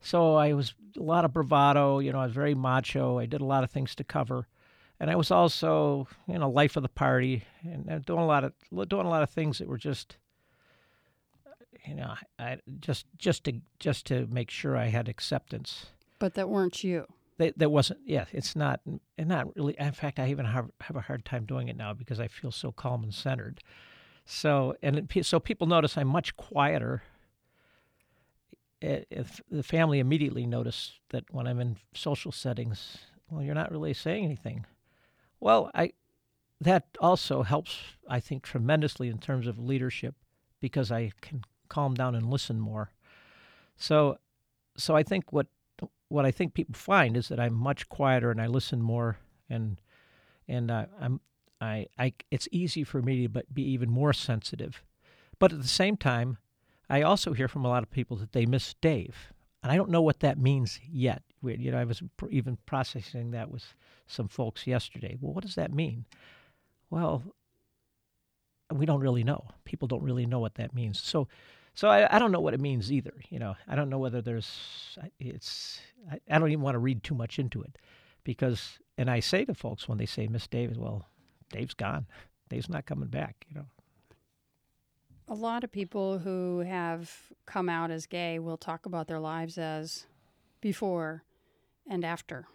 So 0.00 0.34
I 0.34 0.52
was 0.52 0.74
a 0.98 1.02
lot 1.02 1.24
of 1.24 1.32
bravado, 1.32 1.98
you 1.98 2.12
know, 2.12 2.20
I 2.20 2.26
was 2.26 2.34
very 2.34 2.54
macho. 2.54 3.18
I 3.18 3.26
did 3.26 3.40
a 3.40 3.46
lot 3.46 3.64
of 3.64 3.70
things 3.70 3.94
to 3.94 4.04
cover. 4.04 4.48
And 5.00 5.10
I 5.10 5.16
was 5.16 5.30
also, 5.30 6.06
you 6.28 6.38
know, 6.38 6.50
life 6.50 6.76
of 6.76 6.82
the 6.82 6.88
party 6.88 7.44
and 7.62 7.90
uh, 7.90 7.98
doing 8.00 8.20
a 8.20 8.26
lot 8.26 8.44
of 8.44 8.52
doing 8.88 9.06
a 9.06 9.10
lot 9.10 9.22
of 9.22 9.30
things 9.30 9.58
that 9.58 9.68
were 9.68 9.78
just 9.78 10.16
you 11.86 11.94
know, 11.94 12.14
I 12.38 12.58
just 12.80 13.06
just 13.18 13.44
to 13.44 13.60
just 13.78 14.06
to 14.06 14.26
make 14.26 14.50
sure 14.50 14.76
I 14.76 14.86
had 14.86 15.08
acceptance. 15.08 15.86
But 16.18 16.34
that 16.34 16.48
weren't 16.48 16.82
you. 16.82 17.06
That, 17.38 17.58
that 17.58 17.70
wasn't. 17.70 18.00
Yeah, 18.04 18.26
it's 18.32 18.54
not. 18.54 18.80
And 19.18 19.28
not 19.28 19.54
really. 19.56 19.74
In 19.78 19.92
fact, 19.92 20.18
I 20.18 20.28
even 20.28 20.46
have, 20.46 20.70
have 20.80 20.96
a 20.96 21.00
hard 21.00 21.24
time 21.24 21.44
doing 21.44 21.68
it 21.68 21.76
now 21.76 21.92
because 21.92 22.20
I 22.20 22.28
feel 22.28 22.52
so 22.52 22.72
calm 22.72 23.02
and 23.02 23.12
centered. 23.12 23.60
So 24.24 24.74
and 24.82 24.96
it, 25.10 25.24
so 25.24 25.38
people 25.38 25.66
notice 25.66 25.96
I'm 25.98 26.08
much 26.08 26.36
quieter. 26.36 27.02
If 28.80 29.40
the 29.50 29.62
family 29.62 29.98
immediately 29.98 30.46
notice 30.46 30.92
that 31.10 31.24
when 31.30 31.46
I'm 31.46 31.60
in 31.60 31.76
social 31.94 32.32
settings, 32.32 32.98
well, 33.30 33.42
you're 33.42 33.54
not 33.54 33.70
really 33.70 33.94
saying 33.94 34.24
anything. 34.24 34.66
Well, 35.40 35.70
I 35.74 35.92
that 36.60 36.84
also 37.00 37.42
helps, 37.42 37.78
I 38.08 38.20
think, 38.20 38.42
tremendously 38.42 39.08
in 39.08 39.18
terms 39.18 39.46
of 39.46 39.58
leadership 39.58 40.14
because 40.60 40.90
I 40.90 41.12
can 41.20 41.44
calm 41.68 41.94
down 41.94 42.14
and 42.14 42.30
listen 42.30 42.60
more. 42.60 42.90
So, 43.76 44.18
so 44.76 44.96
I 44.96 45.02
think 45.02 45.32
what 45.32 45.46
what 46.08 46.24
I 46.24 46.30
think 46.30 46.54
people 46.54 46.74
find 46.74 47.16
is 47.16 47.28
that 47.28 47.40
I'm 47.40 47.54
much 47.54 47.88
quieter 47.88 48.30
and 48.30 48.40
I 48.40 48.46
listen 48.46 48.80
more, 48.80 49.18
and 49.50 49.80
and 50.48 50.70
uh, 50.70 50.86
I'm 51.00 51.20
I, 51.64 51.86
I 51.98 52.12
it's 52.30 52.48
easy 52.52 52.84
for 52.84 53.02
me 53.02 53.26
to 53.26 53.42
be 53.52 53.62
even 53.62 53.90
more 53.90 54.12
sensitive. 54.12 54.82
But 55.38 55.52
at 55.52 55.62
the 55.62 55.68
same 55.68 55.96
time, 55.96 56.38
I 56.88 57.02
also 57.02 57.32
hear 57.32 57.48
from 57.48 57.64
a 57.64 57.68
lot 57.68 57.82
of 57.82 57.90
people 57.90 58.16
that 58.18 58.32
they 58.32 58.46
miss 58.46 58.74
Dave, 58.74 59.32
and 59.62 59.72
I 59.72 59.76
don't 59.76 59.90
know 59.90 60.02
what 60.02 60.20
that 60.20 60.38
means 60.38 60.78
yet. 60.88 61.22
You 61.42 61.72
know, 61.72 61.78
I 61.78 61.84
was 61.84 62.02
even 62.30 62.58
processing 62.66 63.32
that 63.32 63.50
with 63.50 63.74
some 64.06 64.28
folks 64.28 64.66
yesterday. 64.66 65.16
Well, 65.20 65.34
what 65.34 65.44
does 65.44 65.56
that 65.56 65.72
mean? 65.72 66.04
Well, 66.90 67.22
we 68.72 68.86
don't 68.86 69.00
really 69.00 69.24
know. 69.24 69.48
People 69.64 69.88
don't 69.88 70.02
really 70.02 70.26
know 70.26 70.38
what 70.38 70.54
that 70.54 70.74
means. 70.74 71.00
So, 71.00 71.28
so 71.74 71.88
I, 71.88 72.14
I 72.14 72.18
don't 72.18 72.32
know 72.32 72.40
what 72.40 72.54
it 72.54 72.60
means 72.60 72.92
either. 72.92 73.14
You 73.28 73.38
know, 73.38 73.56
I 73.68 73.74
don't 73.74 73.90
know 73.90 73.98
whether 73.98 74.22
there's 74.22 74.98
it's. 75.18 75.80
I, 76.10 76.20
I 76.30 76.38
don't 76.38 76.50
even 76.50 76.62
want 76.62 76.74
to 76.74 76.78
read 76.78 77.02
too 77.02 77.14
much 77.14 77.38
into 77.38 77.62
it, 77.62 77.76
because 78.22 78.78
and 78.96 79.10
I 79.10 79.20
say 79.20 79.44
to 79.44 79.54
folks 79.54 79.88
when 79.88 79.98
they 79.98 80.06
say 80.06 80.26
Miss 80.28 80.46
Davis, 80.46 80.78
well, 80.78 81.06
Dave's 81.54 81.74
gone. 81.74 82.06
Dave's 82.48 82.68
not 82.68 82.84
coming 82.84 83.08
back, 83.08 83.46
you 83.48 83.54
know. 83.54 83.66
A 85.28 85.34
lot 85.34 85.64
of 85.64 85.70
people 85.72 86.18
who 86.18 86.58
have 86.60 87.10
come 87.46 87.68
out 87.68 87.90
as 87.90 88.06
gay 88.06 88.38
will 88.38 88.58
talk 88.58 88.86
about 88.86 89.06
their 89.06 89.20
lives 89.20 89.56
as 89.56 90.06
before 90.60 91.22
and 91.88 92.04
after. 92.04 92.46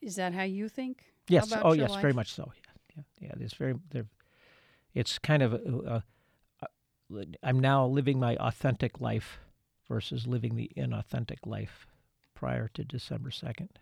Is 0.00 0.16
that 0.16 0.32
how 0.32 0.44
you 0.44 0.68
think? 0.68 1.04
Yes. 1.28 1.52
Oh, 1.62 1.72
yes. 1.72 1.94
Very 1.96 2.12
much 2.12 2.32
so. 2.32 2.52
Yeah. 2.96 3.02
Yeah. 3.20 3.28
Yeah. 3.28 3.44
It's 3.44 3.54
very. 3.54 3.74
It's 4.94 5.18
kind 5.18 5.42
of. 5.42 5.52
A, 5.52 6.02
a, 6.62 6.66
a, 7.14 7.26
I'm 7.42 7.58
now 7.58 7.86
living 7.86 8.18
my 8.18 8.36
authentic 8.36 9.00
life 9.00 9.38
versus 9.88 10.26
living 10.26 10.56
the 10.56 10.70
inauthentic 10.76 11.44
life 11.44 11.86
prior 12.34 12.68
to 12.74 12.84
December 12.84 13.30
second. 13.30 13.78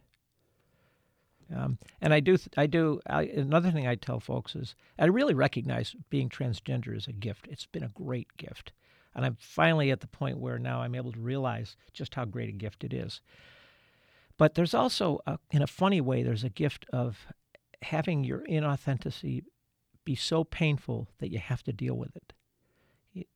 Um, 1.55 1.79
and 2.01 2.15
I 2.15 2.21
do. 2.21 2.37
I 2.57 2.67
do. 2.67 3.01
I, 3.09 3.23
another 3.25 3.71
thing 3.71 3.87
I 3.87 3.97
tell 3.97 4.21
folks 4.21 4.55
is 4.55 4.75
I 4.99 5.07
really 5.07 5.35
recognize 5.35 5.97
being 6.09 6.29
transgender 6.29 6.97
is 6.97 7.09
a 7.09 7.13
gift. 7.13 7.49
It's 7.51 7.67
been 7.67 7.83
a 7.83 7.89
great 7.89 8.29
gift, 8.37 8.73
and 9.15 9.25
I'm 9.25 9.37
finally 9.41 9.91
at 9.91 10.01
the 10.01 10.07
point 10.07 10.39
where 10.39 10.59
now 10.59 10.83
I'm 10.83 10.95
able 10.95 11.13
to 11.13 11.21
realize 11.21 11.77
just 11.93 12.15
how 12.15 12.25
great 12.25 12.49
a 12.49 12.53
gift 12.53 12.85
it 12.85 12.93
is. 12.93 13.21
But 14.37 14.55
there's 14.55 14.75
also, 14.75 15.21
a, 15.27 15.39
in 15.51 15.61
a 15.61 15.67
funny 15.67 16.01
way, 16.01 16.23
there's 16.23 16.45
a 16.45 16.49
gift 16.49 16.87
of 16.93 17.27
having 17.83 18.25
your 18.25 18.41
inauthenticity 18.47 19.43
be 20.05 20.15
so 20.15 20.45
painful 20.45 21.09
that 21.19 21.31
you 21.31 21.39
have 21.39 21.63
to 21.65 21.73
deal 21.73 21.95
with 21.95 22.17
it. 22.17 22.33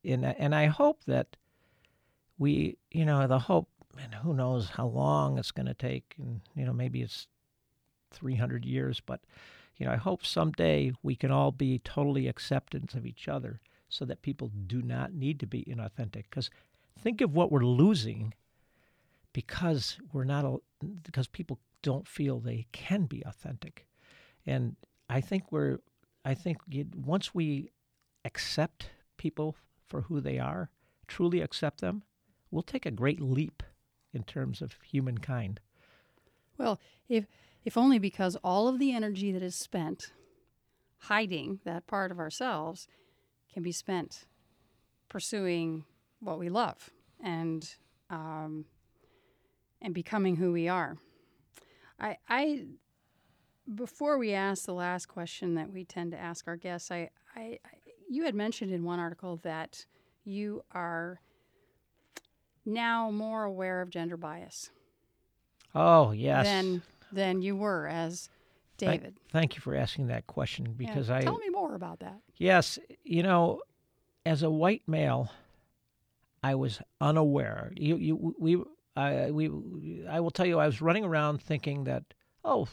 And, 0.04 0.24
and 0.24 0.54
I 0.54 0.66
hope 0.66 1.04
that 1.06 1.36
we, 2.38 2.78
you 2.90 3.04
know, 3.04 3.26
the 3.26 3.38
hope, 3.40 3.68
and 4.00 4.14
who 4.14 4.32
knows 4.32 4.70
how 4.70 4.86
long 4.86 5.36
it's 5.36 5.50
going 5.50 5.66
to 5.66 5.74
take, 5.74 6.14
and, 6.18 6.40
you 6.54 6.64
know, 6.64 6.72
maybe 6.72 7.02
it's 7.02 7.26
300 8.14 8.64
years, 8.64 9.00
but, 9.00 9.20
you 9.76 9.86
know, 9.86 9.92
I 9.92 9.96
hope 9.96 10.24
someday 10.24 10.92
we 11.02 11.16
can 11.16 11.30
all 11.30 11.52
be 11.52 11.78
totally 11.78 12.28
acceptance 12.28 12.94
of 12.94 13.06
each 13.06 13.28
other 13.28 13.60
so 13.88 14.04
that 14.04 14.22
people 14.22 14.50
do 14.66 14.82
not 14.82 15.12
need 15.12 15.40
to 15.40 15.46
be 15.46 15.64
inauthentic. 15.64 16.24
Because 16.30 16.50
think 16.98 17.20
of 17.20 17.34
what 17.34 17.50
we're 17.52 17.64
losing 17.64 18.34
because 19.32 19.98
we're 20.12 20.24
not 20.24 20.60
because 21.02 21.26
people 21.26 21.58
don't 21.82 22.08
feel 22.08 22.38
they 22.38 22.66
can 22.72 23.04
be 23.04 23.22
authentic 23.26 23.86
and 24.46 24.76
i 25.10 25.20
think 25.20 25.50
we're 25.50 25.78
i 26.24 26.32
think 26.32 26.58
once 26.94 27.34
we 27.34 27.68
accept 28.24 28.90
people 29.18 29.56
for 29.86 30.02
who 30.02 30.20
they 30.20 30.38
are 30.38 30.70
truly 31.06 31.40
accept 31.40 31.80
them 31.80 32.02
we'll 32.50 32.62
take 32.62 32.86
a 32.86 32.90
great 32.90 33.20
leap 33.20 33.62
in 34.12 34.22
terms 34.22 34.62
of 34.62 34.78
humankind 34.82 35.60
Well, 36.56 36.80
if 37.08 37.26
if 37.64 37.76
only 37.76 37.98
because 37.98 38.36
all 38.44 38.68
of 38.68 38.78
the 38.78 38.92
energy 38.92 39.32
that 39.32 39.42
is 39.42 39.54
spent 39.54 40.12
hiding 40.98 41.60
that 41.64 41.86
part 41.86 42.10
of 42.10 42.18
ourselves 42.18 42.88
can 43.52 43.62
be 43.62 43.72
spent 43.72 44.26
pursuing 45.08 45.84
what 46.20 46.38
we 46.38 46.48
love 46.48 46.90
and 47.22 47.76
um, 48.10 48.64
and 49.80 49.94
becoming 49.94 50.36
who 50.36 50.52
we 50.52 50.68
are. 50.68 50.96
I, 52.00 52.18
I 52.28 52.64
before 53.74 54.18
we 54.18 54.32
ask 54.32 54.66
the 54.66 54.74
last 54.74 55.06
question 55.06 55.54
that 55.54 55.70
we 55.70 55.84
tend 55.84 56.12
to 56.12 56.18
ask 56.18 56.46
our 56.48 56.56
guests, 56.56 56.90
I, 56.90 57.10
I, 57.36 57.40
I 57.40 57.58
you 58.08 58.24
had 58.24 58.34
mentioned 58.34 58.72
in 58.72 58.84
one 58.84 58.98
article 58.98 59.38
that 59.42 59.86
you 60.24 60.62
are 60.72 61.20
now 62.64 63.10
more 63.10 63.44
aware 63.44 63.82
of 63.82 63.90
gender 63.90 64.16
bias 64.16 64.70
oh 65.74 66.12
yes 66.12 66.46
than 66.46 66.82
than 67.14 67.42
you 67.42 67.56
were 67.56 67.86
as 67.86 68.28
David. 68.76 69.16
thank 69.30 69.54
you 69.54 69.60
for 69.60 69.74
asking 69.74 70.08
that 70.08 70.26
question 70.26 70.66
Yeah, 70.66 70.72
because 70.76 71.08
i 71.10 71.20
tell 71.22 71.38
me 71.38 71.48
more 71.48 71.74
about 71.74 72.00
that. 72.00 72.18
Yes, 72.36 72.78
you 73.04 73.22
know, 73.22 73.60
as 74.26 74.42
a 74.42 74.50
white 74.50 74.82
male, 74.86 75.30
I 76.42 76.56
was 76.56 76.80
unaware. 77.00 77.72
You, 77.76 77.96
you, 77.96 78.34
we, 78.38 78.62
I, 78.96 79.30
we, 79.30 80.04
I 80.08 80.20
will 80.20 80.30
tell 80.30 80.46
you, 80.46 80.58
I 80.58 80.66
was 80.66 80.82
running 80.82 81.04
around 81.04 81.40
thinking 81.40 81.84
that, 81.84 82.02
oh, 82.44 82.68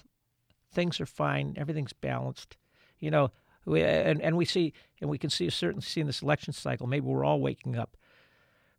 things 0.73 0.99
are 0.99 1.05
fine, 1.05 1.53
everything's 1.57 1.93
balanced, 1.93 2.57
you 2.99 3.11
know, 3.11 3.31
we, 3.65 3.83
and 3.83 4.19
and 4.21 4.35
we 4.37 4.45
see, 4.45 4.73
and 4.99 5.09
we 5.09 5.19
can 5.19 5.29
see 5.29 5.47
certainly 5.51 5.83
see 5.83 6.01
in 6.01 6.07
this 6.07 6.23
election 6.23 6.51
cycle, 6.51 6.87
maybe 6.87 7.05
we're 7.05 7.23
all 7.23 7.39
waking 7.39 7.77
up, 7.77 7.95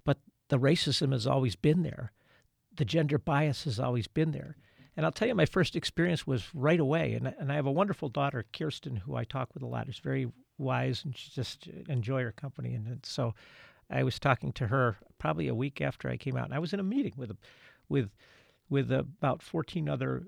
but 0.05 0.19
the 0.49 0.59
racism 0.59 1.13
has 1.13 1.27
always 1.27 1.55
been 1.55 1.83
there, 1.83 2.13
the 2.77 2.85
gender 2.85 3.19
bias 3.19 3.65
has 3.65 3.79
always 3.79 4.09
been 4.09 4.33
there. 4.33 4.57
And 4.97 5.07
I'll 5.07 5.13
tell 5.13 5.29
you, 5.29 5.35
my 5.35 5.47
first 5.47 5.75
experience 5.75 6.27
was 6.27 6.55
right 6.55 6.81
away. 6.81 7.15
And, 7.15 7.35
and 7.39 7.51
I 7.51 7.55
have 7.55 7.67
a 7.67 7.73
wonderful 7.73 8.09
daughter, 8.09 8.45
Kirsten, 8.53 8.97
who 8.97 9.17
I 9.17 9.25
talk 9.25 9.55
with 9.55 9.63
a 9.63 9.67
lot. 9.67 9.87
She's 9.87 9.99
very 9.99 10.31
wise 10.59 11.03
and 11.05 11.17
she 11.17 11.31
just 11.31 11.67
enjoy 11.89 12.23
her 12.23 12.33
company. 12.33 12.75
And, 12.75 12.87
and 12.87 13.07
so 13.07 13.35
I 13.91 14.03
was 14.03 14.19
talking 14.19 14.53
to 14.55 14.69
her 14.69 14.99
probably 15.19 15.49
a 15.49 15.55
week 15.55 15.81
after 15.81 16.09
I 16.09 16.17
came 16.17 16.37
out. 16.37 16.47
And 16.47 16.55
I 16.55 16.59
was 16.59 16.73
in 16.73 16.81
a 16.81 16.85
meeting 16.85 17.15
with, 17.17 17.33
with, 17.89 18.11
with 18.69 18.93
about 18.93 19.43
14 19.43 19.89
other 19.89 20.27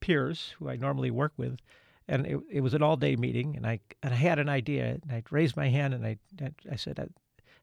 peers 0.00 0.54
who 0.58 0.68
I 0.68 0.76
normally 0.76 1.10
work 1.10 1.32
with. 1.36 1.56
And 2.06 2.26
it, 2.26 2.40
it 2.50 2.60
was 2.60 2.74
an 2.74 2.82
all 2.82 2.96
day 2.96 3.16
meeting. 3.16 3.56
And 3.56 3.66
I, 3.66 3.80
and 4.02 4.12
I 4.12 4.16
had 4.16 4.38
an 4.38 4.50
idea. 4.50 4.98
And 5.02 5.10
I 5.10 5.22
raised 5.30 5.56
my 5.56 5.68
hand 5.68 5.94
and 5.94 6.06
I, 6.06 6.18
I 6.70 6.76
said, 6.76 7.00
I, 7.00 7.06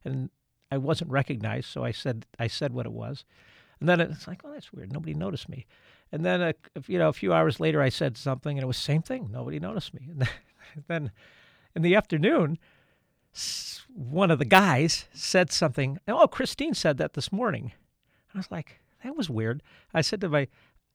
and 0.04 0.30
I 0.72 0.78
wasn't 0.78 1.10
recognized. 1.10 1.66
So 1.66 1.84
I 1.84 1.92
said, 1.92 2.26
I 2.38 2.48
said 2.48 2.72
what 2.72 2.86
it 2.86 2.92
was. 2.92 3.24
And 3.80 3.88
then 3.88 4.00
it's 4.00 4.26
like, 4.26 4.40
oh, 4.44 4.52
that's 4.52 4.72
weird. 4.72 4.92
Nobody 4.92 5.14
noticed 5.14 5.48
me. 5.48 5.66
And 6.10 6.24
then, 6.24 6.40
a, 6.40 6.54
you 6.86 6.98
know, 6.98 7.08
a 7.08 7.12
few 7.12 7.32
hours 7.32 7.60
later, 7.60 7.82
I 7.82 7.90
said 7.90 8.16
something, 8.16 8.56
and 8.56 8.62
it 8.62 8.66
was 8.66 8.76
same 8.76 9.02
thing. 9.02 9.28
Nobody 9.30 9.60
noticed 9.60 9.94
me. 9.94 10.08
And 10.74 10.84
then, 10.86 11.12
in 11.74 11.80
the 11.80 11.94
afternoon, 11.94 12.58
one 13.88 14.30
of 14.30 14.38
the 14.38 14.44
guys 14.44 15.06
said 15.14 15.50
something. 15.50 15.98
Oh, 16.06 16.26
Christine 16.26 16.74
said 16.74 16.98
that 16.98 17.14
this 17.14 17.32
morning. 17.32 17.72
I 18.34 18.38
was 18.38 18.50
like, 18.50 18.80
that 19.02 19.16
was 19.16 19.30
weird. 19.30 19.62
I 19.94 20.02
said 20.02 20.20
to 20.20 20.28
my, 20.28 20.48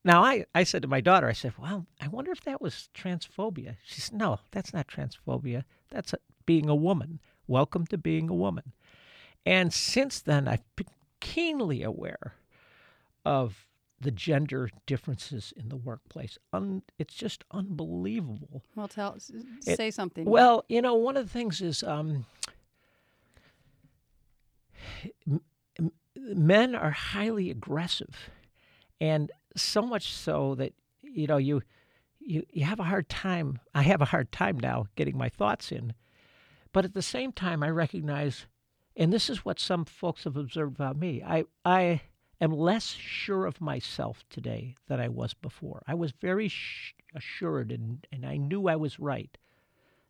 now 0.03 0.23
I, 0.23 0.45
I 0.53 0.63
said 0.63 0.81
to 0.83 0.87
my 0.87 1.01
daughter, 1.01 1.27
I 1.27 1.33
said, 1.33 1.53
well, 1.57 1.87
I 1.99 2.07
wonder 2.07 2.31
if 2.31 2.41
that 2.41 2.61
was 2.61 2.89
transphobia. 2.93 3.77
She 3.83 4.01
said, 4.01 4.17
no, 4.17 4.39
that's 4.51 4.73
not 4.73 4.87
transphobia. 4.87 5.63
That's 5.89 6.13
a, 6.13 6.19
being 6.45 6.69
a 6.69 6.75
woman. 6.75 7.19
Welcome 7.47 7.87
to 7.87 7.97
being 7.97 8.29
a 8.29 8.35
woman. 8.35 8.73
And 9.45 9.73
since 9.73 10.21
then, 10.21 10.47
I've 10.47 10.63
been 10.75 10.87
keenly 11.19 11.83
aware 11.83 12.35
of 13.25 13.67
the 13.99 14.11
gender 14.11 14.69
differences 14.85 15.53
in 15.55 15.69
the 15.69 15.77
workplace. 15.77 16.37
Un, 16.51 16.81
it's 16.99 17.13
just 17.13 17.43
unbelievable. 17.51 18.63
Well, 18.75 18.87
tell 18.89 19.15
s- 19.15 19.31
It- 19.65 19.77
say 19.77 19.91
something. 19.91 20.25
Well, 20.25 20.65
you 20.67 20.81
know, 20.81 20.95
one 20.95 21.15
of 21.15 21.25
the 21.25 21.31
things 21.31 21.61
is 21.61 21.83
um, 21.83 22.25
men 26.15 26.75
are 26.75 26.91
highly 26.91 27.49
aggressive, 27.49 28.29
and 28.99 29.31
so 29.55 29.81
much 29.81 30.13
so 30.13 30.55
that 30.55 30.73
you 31.01 31.27
know 31.27 31.37
you 31.37 31.61
you 32.19 32.43
you 32.51 32.65
have 32.65 32.79
a 32.79 32.83
hard 32.85 33.09
time. 33.09 33.59
I 33.73 33.83
have 33.83 34.01
a 34.01 34.05
hard 34.05 34.31
time 34.31 34.59
now 34.59 34.85
getting 34.95 35.17
my 35.17 35.29
thoughts 35.29 35.71
in, 35.71 35.93
but 36.71 36.85
at 36.85 36.93
the 36.93 37.01
same 37.01 37.31
time, 37.31 37.63
I 37.63 37.69
recognize, 37.69 38.47
and 38.95 39.11
this 39.13 39.29
is 39.29 39.45
what 39.45 39.59
some 39.59 39.85
folks 39.85 40.23
have 40.25 40.37
observed 40.37 40.75
about 40.75 40.97
me. 40.97 41.23
I 41.25 41.45
I 41.65 42.01
am 42.41 42.51
less 42.51 42.87
sure 42.93 43.45
of 43.45 43.61
myself 43.61 44.23
today 44.29 44.75
than 44.87 44.99
I 44.99 45.07
was 45.09 45.33
before. 45.33 45.83
I 45.87 45.93
was 45.93 46.11
very 46.11 46.47
sh- 46.47 46.93
assured, 47.15 47.71
and 47.71 48.05
and 48.11 48.25
I 48.25 48.37
knew 48.37 48.67
I 48.67 48.75
was 48.75 48.99
right. 48.99 49.37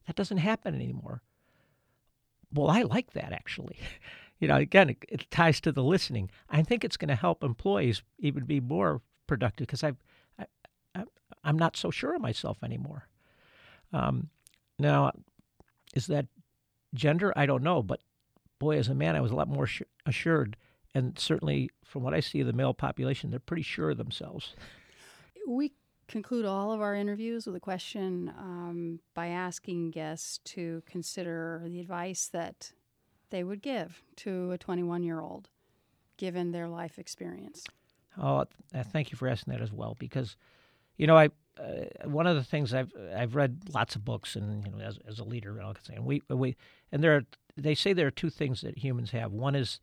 That 0.08 0.16
doesn't 0.16 0.38
happen 0.38 0.76
anymore. 0.76 1.22
Well, 2.54 2.70
I 2.70 2.84
like 2.84 3.14
that 3.14 3.34
actually. 3.34 3.80
You 4.40 4.50
know, 4.50 4.58
again, 4.58 4.90
it, 4.90 4.98
it 5.08 5.32
ties 5.32 5.62
to 5.62 5.72
the 5.72 5.84
listening. 5.84 6.30
I 6.50 6.64
think 6.64 6.84
it's 6.84 6.98
going 6.98 7.08
to 7.08 7.16
help 7.16 7.46
employees 7.46 8.02
even 8.20 8.44
be 8.44 8.60
more 8.60 9.02
productive 9.26 9.68
because 9.68 9.86
I've, 9.86 9.96
I, 10.38 10.46
I, 10.94 11.04
I'm 11.46 11.58
not 11.58 11.78
so 11.78 11.92
sure 11.92 12.14
of 12.16 12.22
myself 12.22 12.58
anymore. 12.62 13.08
Um, 13.94 14.30
now, 14.78 15.14
is 15.96 16.08
that 16.08 16.26
gender? 16.94 17.32
I 17.38 17.46
don't 17.46 17.64
know, 17.64 17.82
but 17.82 18.02
boy, 18.60 18.78
as 18.78 18.90
a 18.90 18.96
man, 18.96 19.16
I 19.16 19.22
was 19.22 19.32
a 19.32 19.36
lot 19.36 19.48
more 19.48 19.68
su- 19.68 19.86
assured. 20.06 20.58
And 20.96 21.18
certainly, 21.18 21.70
from 21.84 22.04
what 22.04 22.14
I 22.14 22.20
see 22.20 22.40
of 22.42 22.48
the 22.48 22.54
male 22.54 22.74
population, 22.74 23.32
they're 23.32 23.40
pretty 23.40 23.64
sure 23.64 23.92
of 23.92 23.98
themselves. 23.98 24.56
we 25.48 25.74
conclude 26.08 26.46
all 26.46 26.72
of 26.72 26.82
our 26.82 26.96
interviews 26.96 27.46
with 27.46 27.56
a 27.56 27.60
question 27.60 28.32
um, 28.38 29.00
by 29.14 29.28
asking 29.28 29.92
guests 29.92 30.40
to 30.44 30.84
consider 30.86 31.64
the 31.66 31.80
advice 31.80 32.28
that 32.28 32.74
they 33.30 33.44
would 33.44 33.62
give 33.62 34.04
to 34.18 34.52
a 34.52 34.58
21 34.58 35.04
year 35.04 35.20
old 35.20 35.50
given 36.18 36.52
their 36.52 36.68
life 36.68 37.00
experience. 37.00 37.64
Oh, 38.22 38.46
uh, 38.76 38.84
thank 38.84 39.12
you 39.12 39.18
for 39.18 39.28
asking 39.28 39.54
that 39.54 39.62
as 39.62 39.72
well, 39.72 39.96
because, 39.98 40.36
you 40.98 41.08
know, 41.08 41.18
I 41.18 41.30
uh, 41.60 42.08
one 42.08 42.26
of 42.26 42.36
the 42.36 42.44
things 42.44 42.74
I've 42.74 42.92
I've 43.16 43.36
read 43.36 43.60
lots 43.74 43.96
of 43.96 44.04
books, 44.04 44.36
and 44.36 44.66
you 44.66 44.72
know, 44.72 44.80
as, 44.80 44.98
as 45.08 45.20
a 45.20 45.24
leader, 45.24 45.52
and 45.52 45.62
all 45.62 45.74
that, 45.74 45.90
and 45.90 46.06
we 46.06 46.22
we 46.30 46.56
and 46.92 47.04
there 47.04 47.16
are 47.16 47.26
they 47.56 47.76
say 47.76 47.94
there 47.94 48.08
are 48.08 48.12
two 48.12 48.30
things 48.30 48.62
that 48.62 48.78
humans 48.78 49.12
have. 49.12 49.32
One 49.32 49.56
is 49.56 49.80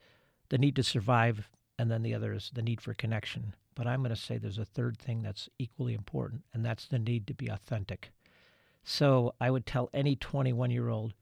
the 0.51 0.59
need 0.59 0.77
to 0.77 0.83
survive, 0.83 1.49
and 1.79 1.91
then 1.91 2.03
the 2.03 2.15
other 2.15 2.35
is 2.35 2.51
the 2.53 2.63
need 2.63 2.81
for 2.81 2.93
connection. 2.93 3.55
But 3.75 3.87
I'm 3.87 4.01
going 4.01 4.15
to 4.15 4.21
say 4.21 4.37
there's 4.37 4.59
a 4.59 4.65
third 4.65 4.99
thing 4.99 5.23
that's 5.23 5.49
equally 5.59 5.95
important, 5.95 6.43
and 6.53 6.65
that's 6.65 6.87
the 6.87 6.99
need 6.99 7.27
to 7.29 7.35
be 7.35 7.49
authentic. 7.49 8.11
So 8.85 9.35
I 9.41 9.51
would 9.51 9.65
tell 9.65 9.89
any 9.95 10.17
21 10.17 10.71
year 10.71 10.89
old, 10.89 11.15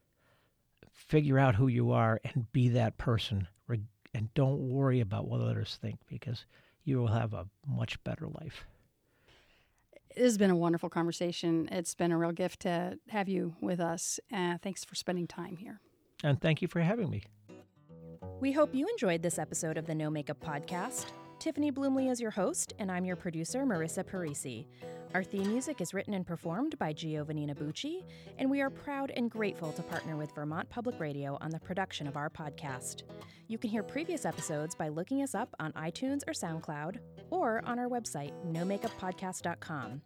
figure 0.91 1.39
out 1.39 1.55
who 1.55 1.69
you 1.69 1.93
are 1.93 2.21
and 2.25 2.51
be 2.53 2.69
that 2.71 2.99
person, 2.99 3.47
and 4.15 4.33
don't 4.35 4.59
worry 4.59 5.01
about 5.01 5.29
what 5.29 5.41
others 5.41 5.79
think, 5.81 6.01
because 6.09 6.47
you 6.85 6.99
will 6.99 7.09
have 7.09 7.35
a 7.35 7.47
much 7.67 8.03
better 8.03 8.27
life. 8.27 8.65
It 10.17 10.23
has 10.23 10.39
been 10.39 10.51
a 10.51 10.57
wonderful 10.57 10.89
conversation. 10.89 11.69
It's 11.71 11.95
been 11.95 12.11
a 12.11 12.19
real 12.19 12.33
gift 12.33 12.61
to 12.61 12.99
have 13.11 13.29
you 13.29 13.55
with 13.61 13.79
us. 13.79 14.19
Uh, 14.33 14.57
thanks 14.63 14.85
for 14.85 14.95
spending 14.95 15.27
time 15.27 15.59
here. 15.59 15.81
And 16.25 16.41
thank 16.41 16.63
you 16.63 16.67
for 16.67 16.81
having 16.81 17.11
me. 17.11 17.23
We 18.41 18.53
hope 18.53 18.73
you 18.73 18.87
enjoyed 18.87 19.21
this 19.21 19.37
episode 19.37 19.77
of 19.77 19.87
the 19.87 19.97
No 19.97 20.11
Makeup 20.11 20.39
Podcast. 20.39 21.07
Tiffany 21.41 21.73
Bluemle 21.73 22.09
is 22.09 22.21
your 22.21 22.31
host, 22.31 22.73
and 22.79 22.89
I'm 22.89 23.05
your 23.05 23.17
producer, 23.17 23.65
Marissa 23.65 24.05
Parisi. 24.05 24.67
Our 25.13 25.25
theme 25.25 25.49
music 25.49 25.81
is 25.81 25.93
written 25.93 26.15
and 26.15 26.25
performed 26.25 26.79
by 26.79 26.93
Giovannina 26.93 27.57
Bucci, 27.57 28.05
and 28.39 28.49
we 28.49 28.61
are 28.61 28.71
proud 28.71 29.11
and 29.17 29.29
grateful 29.29 29.73
to 29.73 29.83
partner 29.83 30.17
with 30.17 30.33
Vermont 30.37 30.71
Public 30.71 31.01
Radio 31.01 31.37
on 31.41 31.51
the 31.51 31.59
production 31.59 32.07
of 32.07 32.17
our 32.17 32.31
podcast. 32.31 33.03
You 33.49 33.59
can 33.59 33.71
hear 33.71 33.83
previous 33.83 34.25
episodes 34.25 34.77
by 34.77 34.87
looking 34.87 35.21
us 35.25 35.35
up 35.35 35.53
on 35.59 35.73
iTunes 35.73 36.23
or 36.29 36.33
SoundCloud, 36.33 36.99
or 37.31 37.61
on 37.65 37.81
our 37.81 37.89
website, 37.89 38.31
nomakeuppodcast.com. 38.47 40.01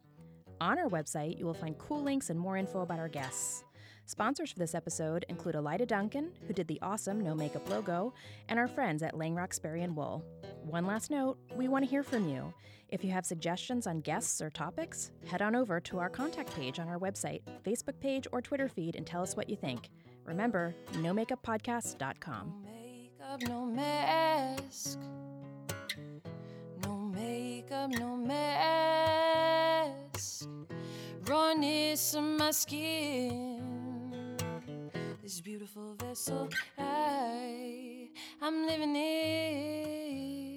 On 0.58 0.78
our 0.78 0.88
website, 0.88 1.38
you 1.38 1.44
will 1.44 1.52
find 1.52 1.76
cool 1.76 2.02
links 2.02 2.30
and 2.30 2.40
more 2.40 2.56
info 2.56 2.80
about 2.80 2.98
our 2.98 3.08
guests. 3.08 3.62
Sponsors 4.06 4.50
for 4.52 4.58
this 4.58 4.74
episode 4.74 5.24
include 5.28 5.54
Elida 5.54 5.86
Duncan, 5.86 6.32
who 6.46 6.52
did 6.52 6.66
the 6.68 6.78
awesome 6.82 7.20
No 7.20 7.34
Makeup 7.34 7.68
logo, 7.70 8.12
and 8.48 8.58
our 8.58 8.68
friends 8.68 9.02
at 9.02 9.14
Langrock 9.14 9.54
Sperry 9.54 9.82
and 9.82 9.96
Wool. 9.96 10.24
One 10.64 10.86
last 10.86 11.10
note 11.10 11.38
we 11.54 11.68
want 11.68 11.84
to 11.84 11.90
hear 11.90 12.02
from 12.02 12.28
you. 12.28 12.52
If 12.88 13.02
you 13.04 13.10
have 13.12 13.24
suggestions 13.24 13.86
on 13.86 14.00
guests 14.00 14.42
or 14.42 14.50
topics, 14.50 15.12
head 15.26 15.40
on 15.40 15.56
over 15.56 15.80
to 15.80 15.98
our 15.98 16.10
contact 16.10 16.54
page 16.54 16.78
on 16.78 16.88
our 16.88 16.98
website, 16.98 17.40
Facebook 17.64 17.98
page, 18.00 18.26
or 18.32 18.42
Twitter 18.42 18.68
feed 18.68 18.96
and 18.96 19.06
tell 19.06 19.22
us 19.22 19.34
what 19.34 19.48
you 19.48 19.56
think. 19.56 19.88
Remember, 20.26 20.74
nomakeuppodcast.com. 20.92 22.54
No 22.64 22.70
makeup, 22.70 23.40
no 23.48 23.64
mask. 23.64 24.98
No 26.84 26.96
makeup, 26.96 27.90
no 27.92 28.16
mask. 28.16 29.98
Rawness 31.24 32.14
of 32.14 32.24
my 32.24 32.50
skin 32.50 33.51
this 35.22 35.40
beautiful 35.40 35.94
vessel 35.98 36.48
I 36.76 38.08
I'm 38.40 38.66
living 38.66 38.96
in. 38.96 40.51